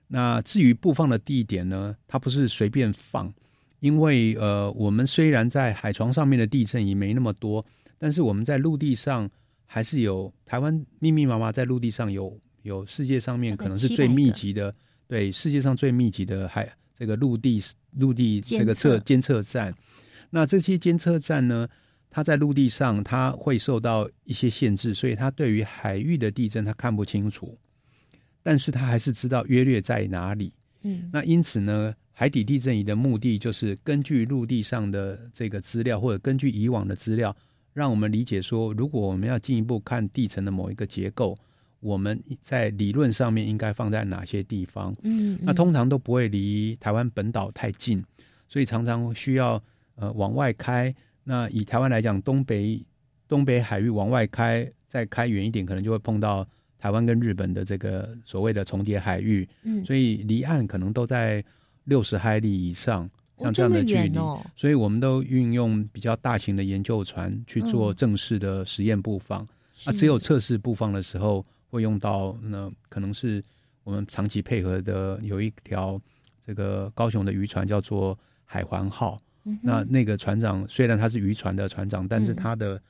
[0.07, 3.31] 那至于布放的地点呢，它不是随便放，
[3.81, 7.62] 因为呃，我们虽然在海床上面的地震也没那么多，
[7.98, 9.29] 但是我们在陆地上
[9.66, 14.74] 还是有台湾密密麻麻在陆地上有有世界上面可能是最密集的，
[15.07, 17.62] 对世界上最密集的海这个陆地
[17.98, 19.74] 陆地这个测监测站。
[20.30, 21.68] 那这些监测站呢，
[22.10, 27.58] 它在陆地上它会受到一些限制，所以它对于海域的地震它看不清楚，
[28.42, 30.52] 但是它还是知道约略在哪里。
[30.82, 37.34] 嗯那因此呢，海底地震仪的目的就是根据陆地上的这个资料，或者根据以往的资料，
[37.72, 41.36] 让我们理解说，如果我们要进一步看地层的某一个结构，
[41.80, 44.94] 我们在理论上面应该放在哪些地方？
[45.03, 48.05] 嗯，那通常都不会离台湾本岛太近，
[48.48, 49.62] 所以常常需要
[49.99, 50.94] 呃往外开。
[51.22, 52.82] 那以台湾来讲，东北
[53.28, 56.46] 东北海域往外开，再开远一点，可能就会碰到
[56.78, 59.46] 台湾跟日本的这个所谓的重叠海域。
[59.64, 61.44] 嗯，所以离岸可能都在
[61.84, 64.16] 六十海里以上，像这样的距离。
[64.16, 69.46] 哦、所以我们都运用比较大型的研究船去做正式的实验布放。
[69.84, 71.44] 啊，只有测试布放的时候。
[71.70, 73.44] 会用到那可能是
[73.84, 76.01] 我们长期配合的有一条
[76.46, 79.18] 这个高雄的渔船叫做海环号，
[79.62, 82.80] 那那个船长虽然他是渔船的船长，但是他的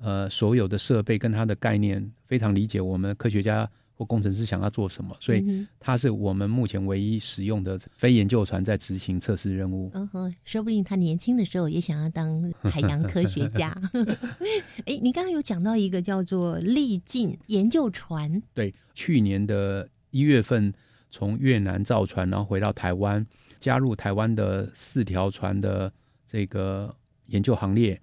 [0.00, 9.90] 呃所有的设备跟他的概念非常理解我们科学家或工程师想要做什么，所以他是我们目前唯一使用的非研究船在执行测试任务。
[9.92, 13.76] 嗯哼，说不定他年轻的时候也想要当海洋科学家。
[14.86, 20.72] 哎，你刚刚有讲到一个叫做历境研究船，对，去年的一月份
[21.10, 23.26] 从越南造船，然后回到台湾，
[23.58, 25.92] 加入台湾的四条船的
[26.30, 26.94] 这个
[27.26, 28.00] 研究行列。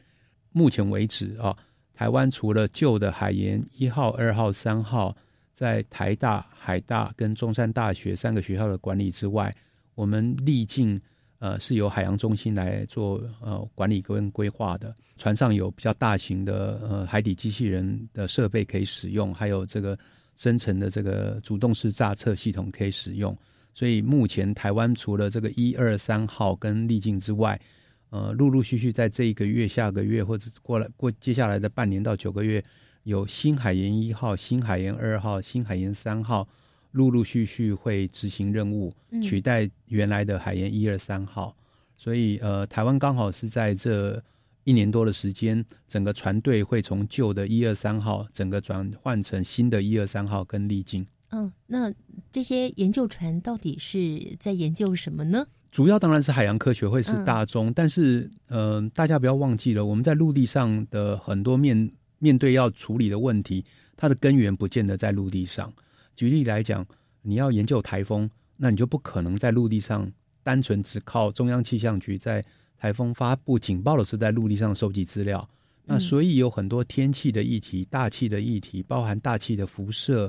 [0.52, 1.56] 目前为止啊，
[1.94, 5.16] 台湾除了旧的海研一号、二号、三号，
[5.54, 9.56] 在台大、海大跟中山大学三个学校的管理之外，
[9.96, 11.00] 我们历境。
[11.40, 14.92] 呃，是由海洋中心来做呃管理跟规划的。
[15.18, 19.96] 船上有比较大型的呃海底机器人的设备可以使用，还有这个
[20.36, 23.38] 深层的这个主动式炸测系统可以使用。
[23.76, 27.62] 所以目前台湾除了这个一二三号跟历境之外，
[28.10, 32.64] 呃，陆陆续续在这一个月、下个月或者过来过接下来的半年到九个月，
[33.04, 36.48] 有新海盐一号、新海盐二号、新海盐三号。
[36.94, 38.92] 陆陆续续会执行任务，
[39.22, 41.56] 取代原来的海盐一二三号，
[41.96, 44.24] 所以呃，台湾刚好是在这
[44.64, 51.06] 一年多的时间，整个船队会从旧的一二三号，整个转换成新的一二三号跟历经。
[51.30, 51.94] 嗯，那
[52.32, 55.46] 这些研究船到底是在研究什么呢？
[55.78, 63.64] 主要当然是海洋科学会是大宗，但是呃，大家不要忘记了，我们在陆地上的很多面面对要处理的问题，
[63.96, 65.72] 它的根源不见得在陆地上。
[66.16, 66.84] 举例来讲，
[67.22, 70.12] 你要研究台风，那你就不可能在陆地上
[70.42, 72.44] 单纯只靠中央气象局在
[72.80, 75.48] 台风发布警报的时候在陆地上收集资料。
[75.86, 80.28] 那所以有很多天气的议题、大气的议题，包含大气的辐射，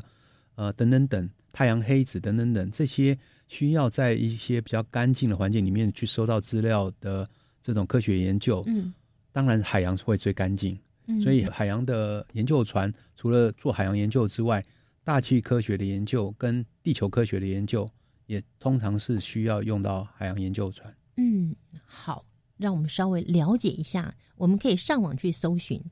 [0.56, 3.18] 呃等等等，太阳黑子等等等，这些
[3.48, 7.28] 需要在一些比较干净的环境里面去收到资料的
[7.62, 8.62] 这种科学研究。
[8.66, 8.94] 嗯，
[9.32, 10.78] 当然海洋会最干净，
[11.22, 14.64] 所以海洋的研究船除了做海洋研究之外。
[15.04, 17.88] 大气科学的研究跟地球科学的研究，
[18.26, 20.94] 也通常是需要用到海洋研究船。
[21.16, 22.22] 嗯，好，
[22.58, 24.14] 让我们稍微了解一下。
[24.36, 25.82] 我们可以上网去搜寻。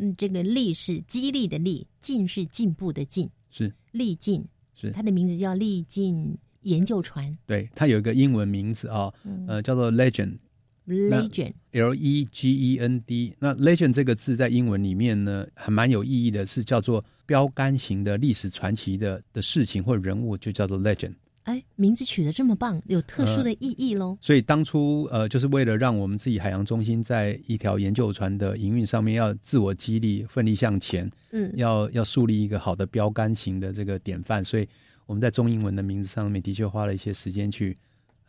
[0.00, 4.44] 嗯，这个“力”是激励的“力”，“进”是进步的“进”，是力进，
[4.74, 7.36] 是它的名字叫力进研究船。
[7.46, 9.12] 对，它有一个英文名字啊，
[9.46, 10.38] 呃，叫做 Legend。
[10.86, 13.34] Legend，L E G E N D。
[13.38, 21.14] 那 Legend 这个字在英文里面呢，还蛮有意义的，是叫做标杆型的历史传奇的的事情或人物，就叫做 Legend。
[21.44, 24.16] 哎，名字取得这么棒，有特殊的意义喽。
[24.20, 34.66] 所以当初呃，就是为了让我们自己海洋中心在一条研究船的营运上面要自我激励、奋力向前，嗯，要要树立一个好的标杆型的这个典范，所以
[35.06, 37.76] 我们在中英文的名字上面的确花了一些时间去。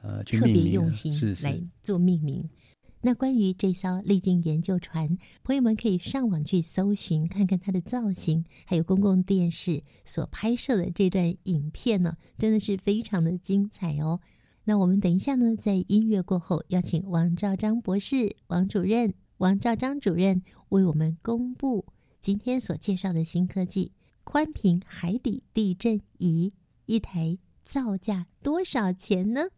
[0.02, 2.48] 呃去，特别用心是来做命名。
[3.02, 14.22] 那关于这艘历经研究船，朋友们可以上网去搜寻，看看它的造型，还有公共电视所拍摄的这段影片呢，真的是非常的精彩哦。
[14.66, 21.88] 那我们等一下呢，在音乐过后，邀请王兆章博士、王主任、王兆章主任为我们公布
[22.22, 26.54] 今天所介绍的新科技——宽屏海底地震仪，
[26.86, 29.50] 一台造价多少钱呢？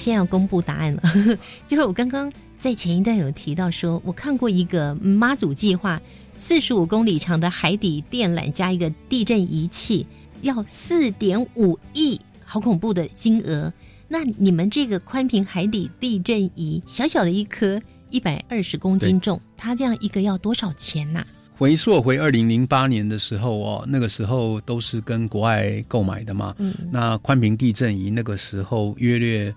[0.00, 1.02] 现在要公布答案了，
[1.68, 6.00] 就是我刚刚在前一段有提到说，我看过一个妈祖计划，
[6.38, 10.06] 四十五公里长的海底电缆加一个地震仪器，
[10.40, 13.72] 要四点五亿，好恐怖的金额。
[14.08, 21.24] 那你们这个宽屏海底地震仪，小小的一颗，一百二十公斤重，它这样一个要多少钱呐、
[21.56, 26.54] 回溯回二零零八年的时候哦，那个时候都是跟国外购买的嘛。
[26.58, 29.54] 嗯那宽屏地震仪那个时候约略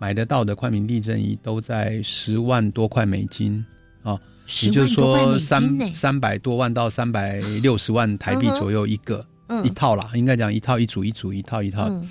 [0.00, 3.64] 买得到的宽屏地震仪都在十万多块美金
[4.02, 4.18] 啊，
[4.62, 11.86] 也就是说三三百多万到三百六十万台币左右一个、嗯一套啦，应该讲一套一组一组一套一套。
[11.88, 12.08] 嗯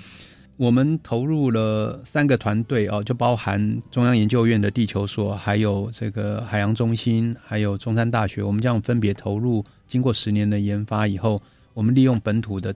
[0.56, 8.42] 我们投入了三个团队哦，就包含中央研究院的地球所，还有这个海洋中心，还有中山大学。
[8.42, 11.40] 我们这样分别投入，经过十年的研发以后，
[11.72, 12.74] 我们利用本土的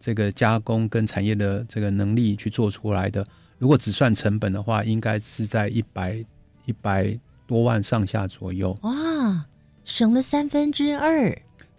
[0.00, 3.22] 这个加工跟产业的这个能力去做出来的。
[3.58, 6.24] 如果只算成本的话，应该是在一百
[6.64, 8.76] 一百多万上下左右。
[8.82, 9.44] 哇，
[9.84, 11.36] 省了三分之二。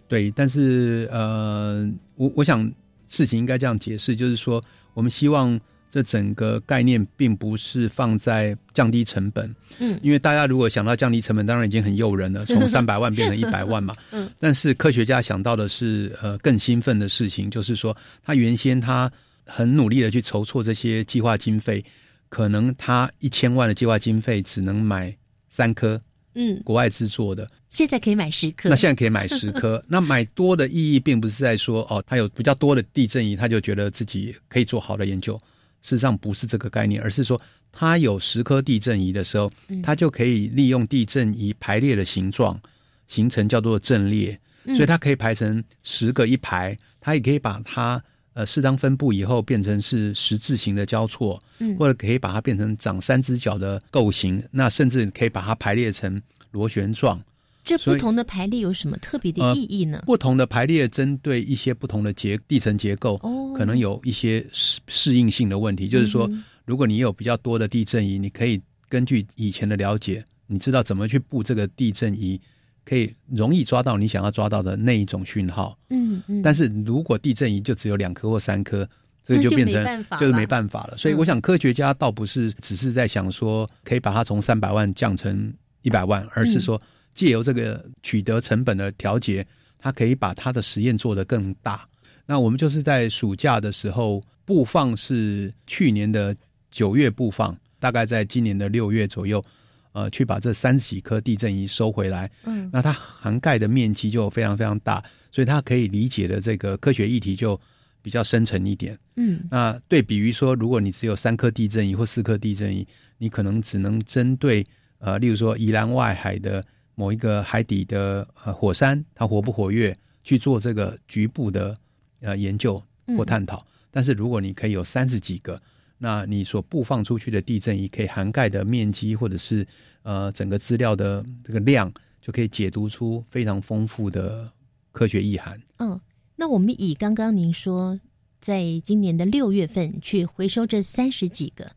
[0.08, 2.70] 对，但是呃，我我想
[3.08, 4.62] 事情应该这样解释，就是说，
[4.92, 5.58] 我们希望
[5.88, 13.94] 这整个概念并不是放在降低成本，嗯因为大家如果想到降低成本，当然已经很诱人了， 从三百万变成一百万嘛。
[14.10, 19.10] 嗯 但是科学家想到的是，呃，更兴奋的事情，就是说，他原先他
[19.52, 21.84] 很努力的去筹措这些计划经费，
[22.28, 25.14] 可能他一千万的计划经费只能买
[25.48, 26.00] 三颗
[26.34, 28.68] 嗯，国外制作的，现在可以买十颗。
[28.68, 29.84] 那现在可以买十颗。
[29.88, 35.36] 那买多的意义，并不是在说哦，他有比较多的地震仪，他就觉得自己可以做好的研究。
[35.82, 37.40] 事实上不是这个概念，而是说
[37.72, 42.60] 他有十颗地震仪的时候，嗯他就可以利用地震仪排列的形状，
[43.08, 48.00] 形成叫做阵列，嗯所以它可以排成十个一排，它也可以把它。
[48.40, 56.20] 呃，适当分布以后，变成是十字形的交错，嗯或者可以把它变成长三只脚的构型，那甚至可以把它排列成
[56.50, 57.22] 螺旋状。
[57.62, 60.02] 这不同的排列有什么特别的呃意义呢？
[60.06, 65.86] 不同的排列针对一些不同的结地层结构，哦可能有一些适适应性的问题。
[65.86, 72.40] 就是说嗯，如果你有比较多的地震仪，你可以根据以前的了解，你知道怎么去布这个地震仪，
[72.84, 75.78] 可以容易抓到你想要抓到的那一种讯号。
[75.90, 78.88] 嗯嗯，但是如果地震仪就只有两颗或三颗，
[79.24, 80.96] 这个就变成就是没办法了。
[80.96, 85.52] 所以嗯我想科学家倒不是只是在想说可以把它从三百万降成
[85.82, 86.82] 一百万，而是嗯说
[87.14, 89.46] 借由这个取得成本的调节，
[89.78, 91.86] 它可以把它的实验做得更大。
[92.26, 96.34] 那我们就是在暑假的时候布放是去年的
[96.70, 99.44] 九月布放，大概在今年的六月左右，
[99.92, 102.30] 呃，去把这三十几颗地震仪收回来。
[102.44, 107.60] 嗯那它涵盖的面积就非常非常大，所以它可以理解的这个科学议题就
[108.02, 108.98] 比较深沉一点。
[109.16, 112.86] 嗯那对比于说，如果你只有三颗地震仪或四颗地震仪，
[113.18, 114.64] 你可能只能针对
[114.98, 116.64] 呃，例如说宜兰外海的
[116.94, 121.76] 某一个海底的呃火山，它活不活跃，去做这个局部的
[122.20, 122.82] 呃研究
[123.16, 123.66] 或探讨。
[123.90, 125.60] 但是如果你可以有三十几个，
[126.02, 129.66] 那你所布放出去的地震仪可以涵盖的面积或者是
[130.02, 131.92] 呃整个资料的这个量，
[132.22, 134.50] 就可以解读出非常丰富的
[134.92, 135.60] 科学意涵。
[135.76, 136.00] 嗯，
[136.36, 138.00] 那我们以刚刚您说，
[138.40, 141.70] 在今年的六月份去回收这三十几个，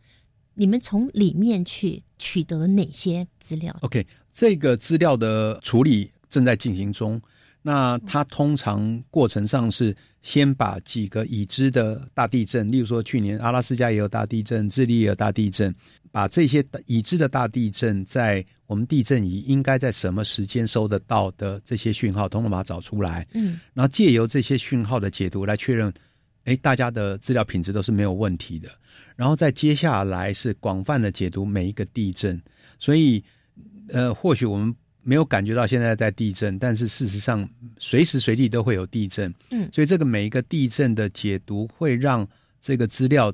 [0.53, 7.21] 你们从里面去取得了哪些资料？OK，这个资料的处理正在进行中。
[7.65, 15.73] 那它通常过程上是先把几个已知的大地震，例如说去年阿拉斯加也有大地震，智利也有大地震，
[16.11, 23.25] 把这些已知的大地震在我们地震仪应该在什么时间收得到的这些讯号，统统把它找出来。
[23.33, 25.93] 嗯然后借由这些讯号的解读来确认，
[26.43, 28.69] 哎，大家的资料品质都是没有问题的。
[29.15, 32.41] 然后再接下来是广泛的解读每一个地震，
[32.77, 33.23] 所以
[33.89, 37.47] 呃，或许我们没有感觉到现在在地震，但是事实上
[37.77, 39.33] 随时随地都会有地震。
[39.51, 42.27] 嗯所以这个每一个地震的解读会让
[42.59, 43.31] 这个资料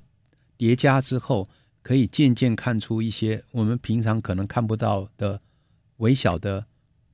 [0.57, 1.47] 叠加之后，
[1.81, 5.39] 可以渐渐看出一些我们平常可能看不到的
[5.97, 6.65] 微小的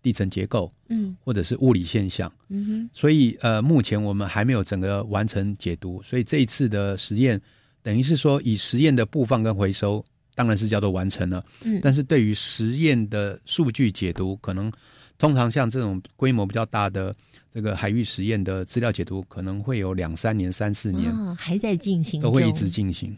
[0.01, 2.31] 地层结构，嗯或者是物理现象。
[2.49, 7.41] 嗯哼所以呃，目前我们还没有整个完成解读，所以这一次的实验
[7.83, 10.03] 等于是说以实验的布放跟回收，
[10.35, 11.43] 当然是叫做完成了。
[11.63, 14.71] 嗯但是对于实验的数据解读，可能
[15.17, 17.15] 通常像这种规模比较大的
[17.51, 23.17] 这个海域实验的资料解读，可能会有两三年、三四年啊，还在进行，都会一直进行。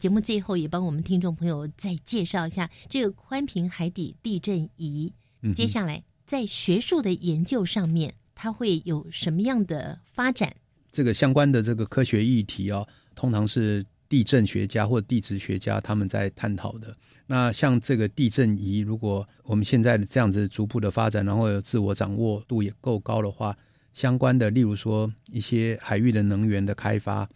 [0.00, 5.10] 节目最后也帮我们听众朋友再介绍一下这个宽屏海底地震仪。
[5.40, 10.54] 嗯接下来在学术的研究上面，它会有什么样的发展？
[10.90, 16.94] 这个相关的这个科学议题哦，通常是地震学家或地质学家他们在探讨的。
[17.26, 23.56] 那像这个地震仪，如果我们现在这样子逐步的发展，然后有自我掌握度也够高的话，
[23.94, 27.28] 相关的，例如说一些海域的能源的开发，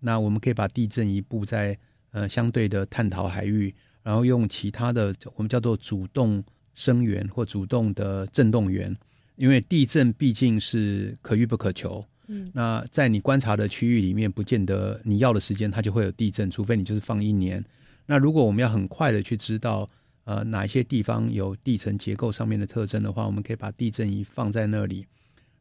[0.00, 1.78] 那我们可以把地震仪布在
[2.12, 8.96] 呃相对的探讨海域，然后用其他的我们叫做主动声源或主动的震动源，
[9.36, 12.04] 因为地震毕竟是可遇不可求。
[12.52, 17.64] 那在你观察的区域里面，不见得你要的时间它就会有地震，除非你就是放一年。
[18.06, 19.88] 那如果我们要很快的去知道，
[20.24, 25.06] 呃，哪一些地方有地层结构上面的特征的话，我们可以把地震仪放在那里，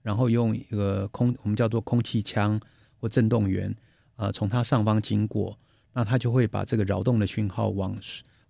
[0.02, 2.60] 然后用一个空，我们叫做空气枪
[2.98, 3.76] 或震动源，
[4.16, 5.58] 呃，从它上方经过，
[5.94, 7.98] 那它就会把这个扰动的讯号往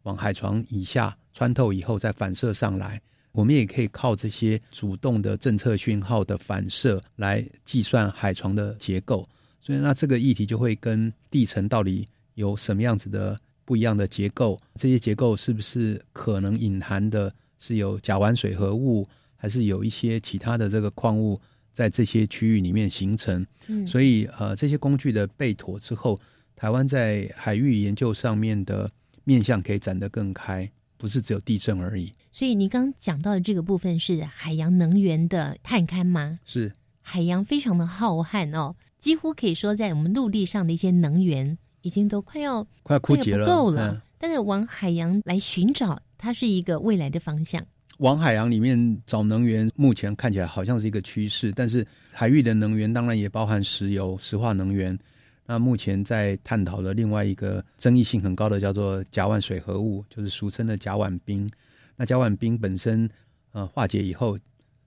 [0.03, 3.01] 往海床以下穿透以后再反射上来。
[3.33, 9.27] 我们也可以靠这些主动的政策讯号的反射来计算海床的结构。
[9.59, 13.37] 所以，那这个议题就会跟地层到底有什么样子的？
[13.65, 19.07] 不一样的结构，这些结构是不是可能隐含的是有甲烷水合物，
[19.37, 21.39] 还是有一些其他的这个矿物
[21.71, 23.47] 在这些区域里面形成？
[23.67, 26.19] 嗯，所以呃，这些工具的备妥之后，
[26.57, 28.91] 台湾在海域研究上面的
[29.23, 30.69] 面向可以展得更开，
[31.03, 32.09] 不是只有地震而已。
[32.31, 36.39] 所以你刚刚讲到的这个部分是海洋能源的探勘吗？
[36.45, 41.57] 是，海洋非常的浩瀚哦，几乎可以说在我们陆地上的一些能源。
[41.81, 44.01] 已经都快要快要枯竭了，够了。
[44.17, 47.61] 但是往海洋来寻找，它是一个未来的方向。
[47.97, 51.51] 往海洋里面找能源，目前看起来好像是一个趋势。
[51.51, 54.97] 但是海域的能源当然也包含石油、石化能源。
[55.45, 61.49] 那目前在探讨的另外一个争议性很高的叫做甲烷水合物，就是俗称的甲烷冰。
[61.95, 63.09] 那甲烷冰本身
[63.51, 64.37] 呃化解以后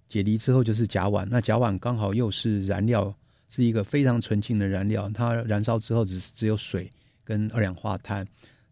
[0.08, 3.14] 解离之后就是甲烷，那甲烷刚好又是燃料。
[3.48, 6.90] 是一个非常纯净的燃料，它燃烧之后只是只有水
[7.22, 8.26] 跟二氧化碳，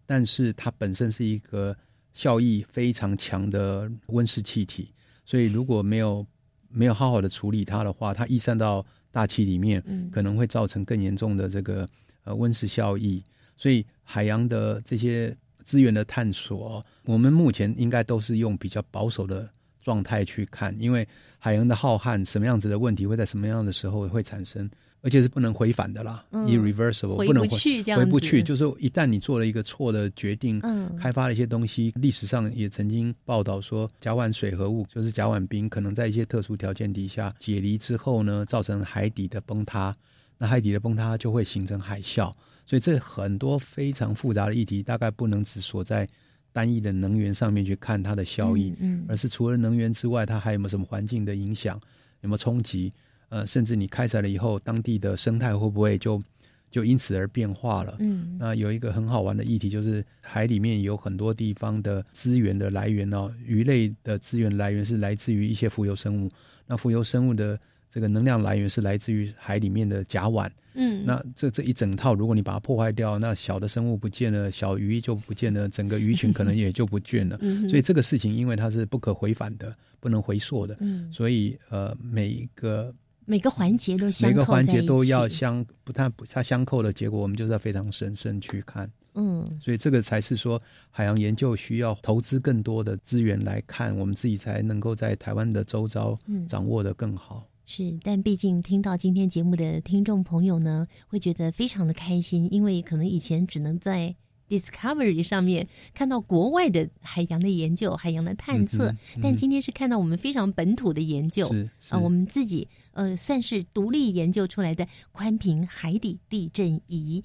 [0.05, 1.75] 但是它本身是一个
[2.13, 4.93] 效益非常强的温室气体，
[5.25, 6.27] 所以如果没有
[6.69, 8.85] 没有好好的处理它的话，它逸散到
[9.15, 9.81] 大气里面，
[10.13, 11.89] 可能会造成更严重的这个
[12.25, 13.23] 呃温室效益。
[13.57, 19.49] 所以海洋的这些资源的探索，我们目前应该都是用比较保守的。
[19.85, 21.07] 状态去看，因为
[21.39, 24.65] 海洋的浩瀚，什么样子的问题会在什么样的时候会产生，
[25.05, 27.49] 而且是不能回返的啦，irreversible，不能回
[27.95, 28.43] 回不去。
[28.43, 30.59] 就是一旦你做了一个错的决定，
[30.99, 39.95] 开发了一些东西，历史上也曾经报道说，甲烷水合物就是甲烷冰，可能在一些特殊条件底下解离之后呢，造成海底的崩塌，
[40.39, 42.33] 那海底的崩塌就会形成海啸。
[42.65, 46.09] 所以这很多非常复杂的议题，大概不能只锁在。
[46.55, 51.75] 单一的能源上面去看它的效益，嗯，而是除了能源之外，它还有没有什么环境的影响，
[52.21, 52.93] 有没有冲击？
[53.35, 56.23] 呃，甚至你开采了以后，当地的生态会不会就
[56.71, 57.97] 就因此而变化了？
[57.99, 66.31] 嗯，那有一个很好玩的议题，就是海里面有很多地方的资源的来源哦，鱼类的资源来源是来自于一些浮游生物，
[66.67, 67.59] 那浮游生物的。
[67.95, 77.39] 这个能量来源是来自于海里面的甲烷，嗯，那这这一整套，如果你把它破坏掉，那小的生物不见了，小鱼就不见了，整个鱼群可能也就不见了。
[77.41, 82.93] 嗯 所以这个事情，因为它是不可回返的，不能回溯的，嗯，所以呃，每一个
[83.27, 90.61] 每个环节都每个环节都要相不太不它相扣的结果，我们就是要非常审慎去看，嗯，所以这个才是说
[90.91, 97.47] 海洋研究需要投资更多的资源来看，我们自己才能够在台湾的周遭掌握的更好。
[97.67, 104.15] 是，但毕竟听到今天节目的听众朋友呢，会觉得非常的开心，因为可能以前只能在
[104.49, 111.49] Discovery 上面看到国外的海洋的研究、海洋的探测，但今天是看到我们非常本土的研究
[111.89, 117.25] 啊，我们自己呃算是独立研究出来的宽屏海底地震仪，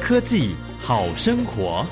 [0.00, 1.86] 科技好生活。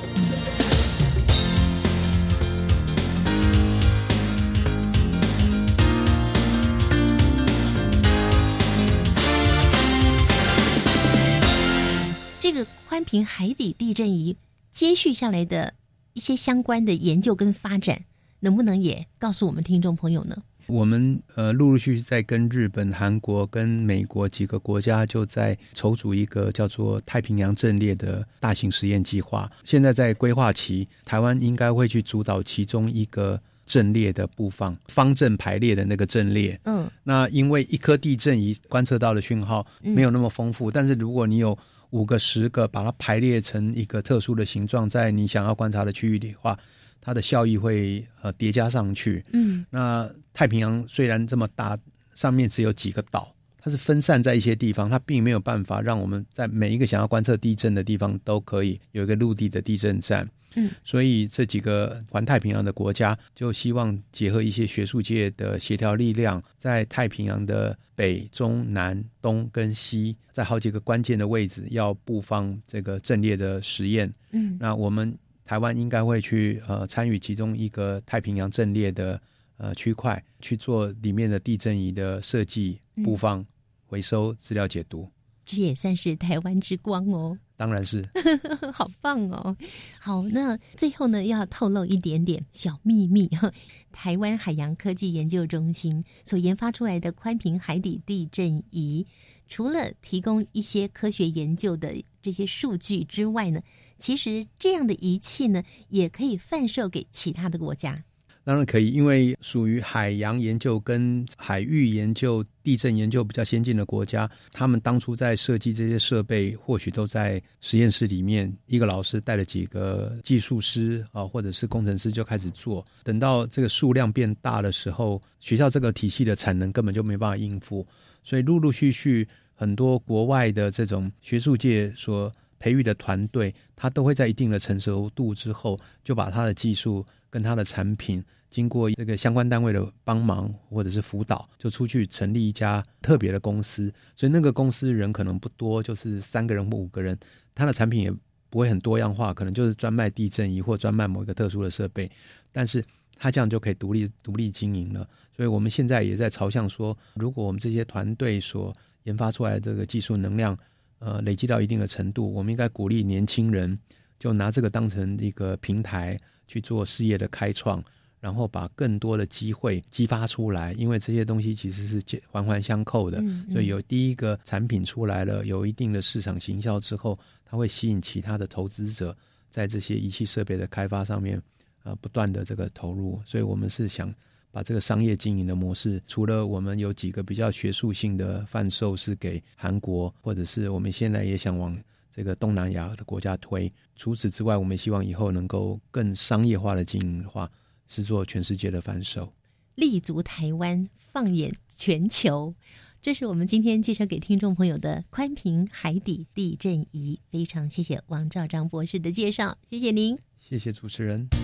[13.00, 14.36] 这个宽屏海底地震仪
[14.72, 15.72] 接续下来的
[16.12, 18.04] 一些相关的研究跟发展，
[18.40, 20.36] 能不能也告诉我们听众朋友呢？
[20.66, 36.60] 我们呃陆陆续续在跟日本、韩国跟美国几个国家就在筹组一个叫做太平洋阵列的大型实验计划，现在在规划期，台湾应该会去主导其中一个阵列的布放方阵排列的那个阵列。
[36.64, 41.58] 嗯，那因为一颗地震仪观测到的讯号没有那么丰富，但是如果你有
[41.90, 46.58] 五个、十个，把它排列成一个特殊的形状，在你想要观察的区域里的话，
[47.00, 49.24] 它的效益会呃叠加上去。
[49.32, 51.78] 嗯，那太平洋虽然这么大，
[52.14, 60.28] 上面只有几个岛，它是分散在一些地方，它并没有办法让我们在每一个想要观测地震的地方都可以有一个陆地的地震站。
[60.54, 74.12] 嗯，所以这几个环太平洋的国家就希望结合一些学术界的协调力量，在太平洋的北、中、南、东跟西，在好几个关键的位置要布放这个阵列的实验。
[74.32, 79.20] 嗯，那我们台湾应该会去呃参与其中一个太平洋阵列的
[79.56, 83.44] 呃区块去做里面的地震仪的设计、布放、
[83.86, 85.08] 回收、资料解读。
[85.44, 87.36] 这也算是台湾之光哦。
[87.60, 88.02] 当然是，
[88.72, 89.54] 好棒哦！
[89.98, 93.52] 好，那最后呢，要透露一点点小秘密哈。
[93.92, 99.06] 台湾海洋科技研究中心所研发出来的宽频海底地震仪，
[99.46, 103.60] 除了提供一些科学研究的这些数据之外呢，
[103.98, 108.02] 其实这样的仪器呢，也可以贩售给其他的国家。
[108.42, 122.84] 当然可以，因为属于海洋研究跟海域研究、地震研究比较先进的国家，他们当初在设计这些设备，或许都在实验室里面，一个老师带了几个技术师啊，或者是工程师就开始做。
[123.04, 127.86] 等到这个数量变大的时候，学校这个体系的产能根本就没办法应付，
[128.24, 137.04] 所以陆陆续续很多国外的这种学术界所培育的团队，他都会在一定的成熟度之后，就把他的技术。
[137.30, 143.92] 跟他的产品经过这个相关单位的帮忙或者是辅导，就出去成立一家特别的公司。
[144.16, 147.16] 所以那个公司人可能不多，就是三个人或五个人。
[147.54, 148.12] 他的产品也
[148.48, 152.10] 不会很多样化，可能就是专卖地震仪或专卖某一个特殊的设备。
[152.50, 155.08] 但是他这样就可以独立独立经营了。
[155.36, 158.74] 所以我们现在也在朝向说，如果我们这些团队所
[159.04, 160.58] 研发出来的这个技术能量，
[160.98, 163.78] 呃，累积到一定的程度，我们应该鼓励年轻人
[164.18, 166.18] 就拿这个当成一个平台。
[166.50, 167.80] 去做事业的开创，
[168.18, 173.22] 然后把更多的机会激发出来，因为这些东西其实是环环相扣的。
[173.52, 179.16] 所以有第一个产品出来了，有一定的市场行销之后，它会吸引其他的投资者
[179.48, 181.40] 在这些仪器设备的开发上面，
[181.84, 183.22] 呃，不断的这个投入。
[183.24, 184.12] 所以我们是想
[184.50, 191.78] 把这个商业经营的模式，除了我们有几个比较学术性的贩售是给韩国，或者是我们现在也想往。
[192.12, 197.50] 这个东南亚的国家推，除此之外，我们希望以后能够更商业化的经营的话，
[197.86, 199.32] 是做全世界的反手，
[199.76, 202.54] 立足台湾，放眼全球。
[203.00, 207.18] 这是我们今天介绍给听众朋友的宽屏海底地震仪。
[207.30, 211.39] 非常谢谢王兆章博士的介绍，谢谢您，谢谢主持人。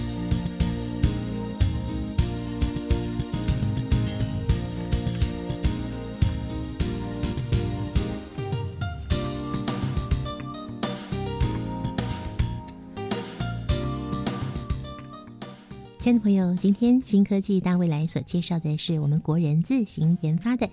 [16.07, 20.71] 亲爱的朋友，今天新科技大未来所介绍的是我们国人自行研发的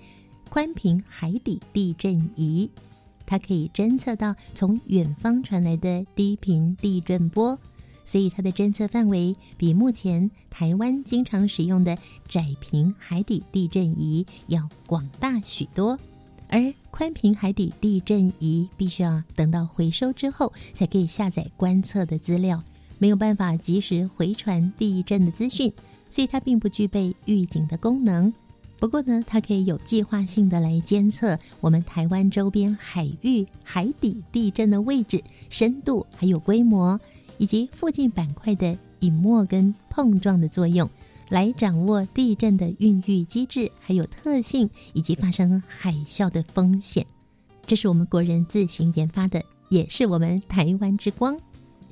[0.48, 2.70] 宽频海底地震仪，
[3.26, 7.58] 它可以侦测到从远方传来的低频地震波，
[8.04, 15.98] 所以它的侦测范围比目前台湾经常使用的窄频海底地震仪要广大许多。
[16.46, 22.62] 而宽频海底地震仪必须要等到回收之后，才可以下载观测的资料。
[22.98, 25.72] 没有办法及时回传地震的资讯，
[26.08, 28.32] 所以它并不具备预警的功能。
[28.78, 37.00] 不过呢，它可以有计划性的来监测我们台湾周边海域海底地震的位置、深度，还有规模，
[37.38, 40.90] 以及附近板块的隐没跟碰撞的作用，
[41.30, 47.06] 来掌握地震的孕育机制、还有特性，以及发生海啸的风险。
[47.66, 51.34] 这是我们国人自行研发的，也是我们台湾之光。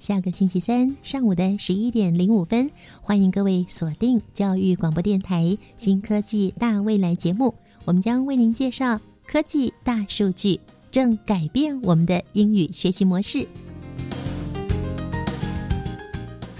[0.02, 2.68] 下个星期三上午的十一点零五分，
[3.00, 5.44] 欢迎各位锁定教育广播电台
[5.76, 10.58] 《新科技大未来》节目，我们将为您介绍科技大数据
[10.90, 13.46] 正改变我们的英语学习模式。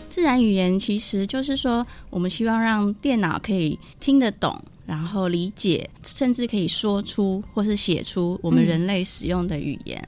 [0.09, 10.01] 自然语言其实就是说，我们希望让电脑可以听得懂，然后理解，甚至可以说出或是写出我们人类使用的语言。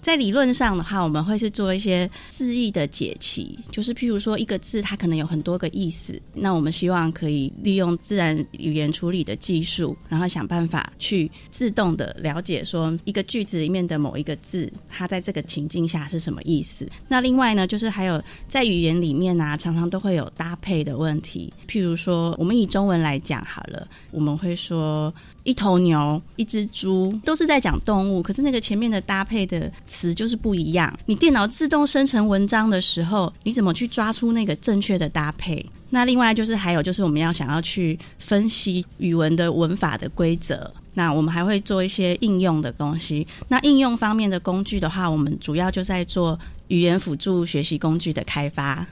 [0.00, 16.88] 在理论上的话，我们会去做一些字义的解析，就是譬如说一个字它可能有很多个意思，那我们希望可以利用自然语言处理的技术，然后想办法去自动的了解说一个句子里面的某一个字，它在这个情境下是什么意思。
[17.08, 25.12] 那另外呢，就是还有在语言里面呢，常常都会有搭配的问题，譬如说我们以中文来讲好了，我们会说。
[25.48, 30.92] 一头牛，一只猪，都是在讲动物，可是那个前面的搭配的词就是不一样。
[31.06, 35.64] 你电脑自动生成文章的时候，你怎么去抓出那个正确的搭配？
[35.88, 40.70] 那另外就是还有就是我们要想要去分析语文的文法的规则。
[40.92, 43.26] 那我们还会做一些应用的东西。
[43.48, 48.86] 那应用方面的工具的话，我们主要就在做语言辅助学习工具的开发。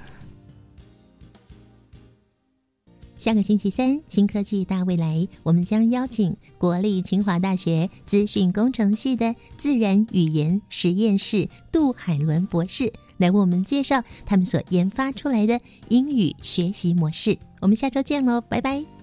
[3.18, 15.58] 下个星期三，新科技大未来，我们将邀请国立清华大学资讯工程系的自然语言实验室杜海伦博士来为我们介绍他们所研发出来的
[15.88, 17.36] 英语学习模式。
[17.60, 18.95] 我们下周见喽，拜拜。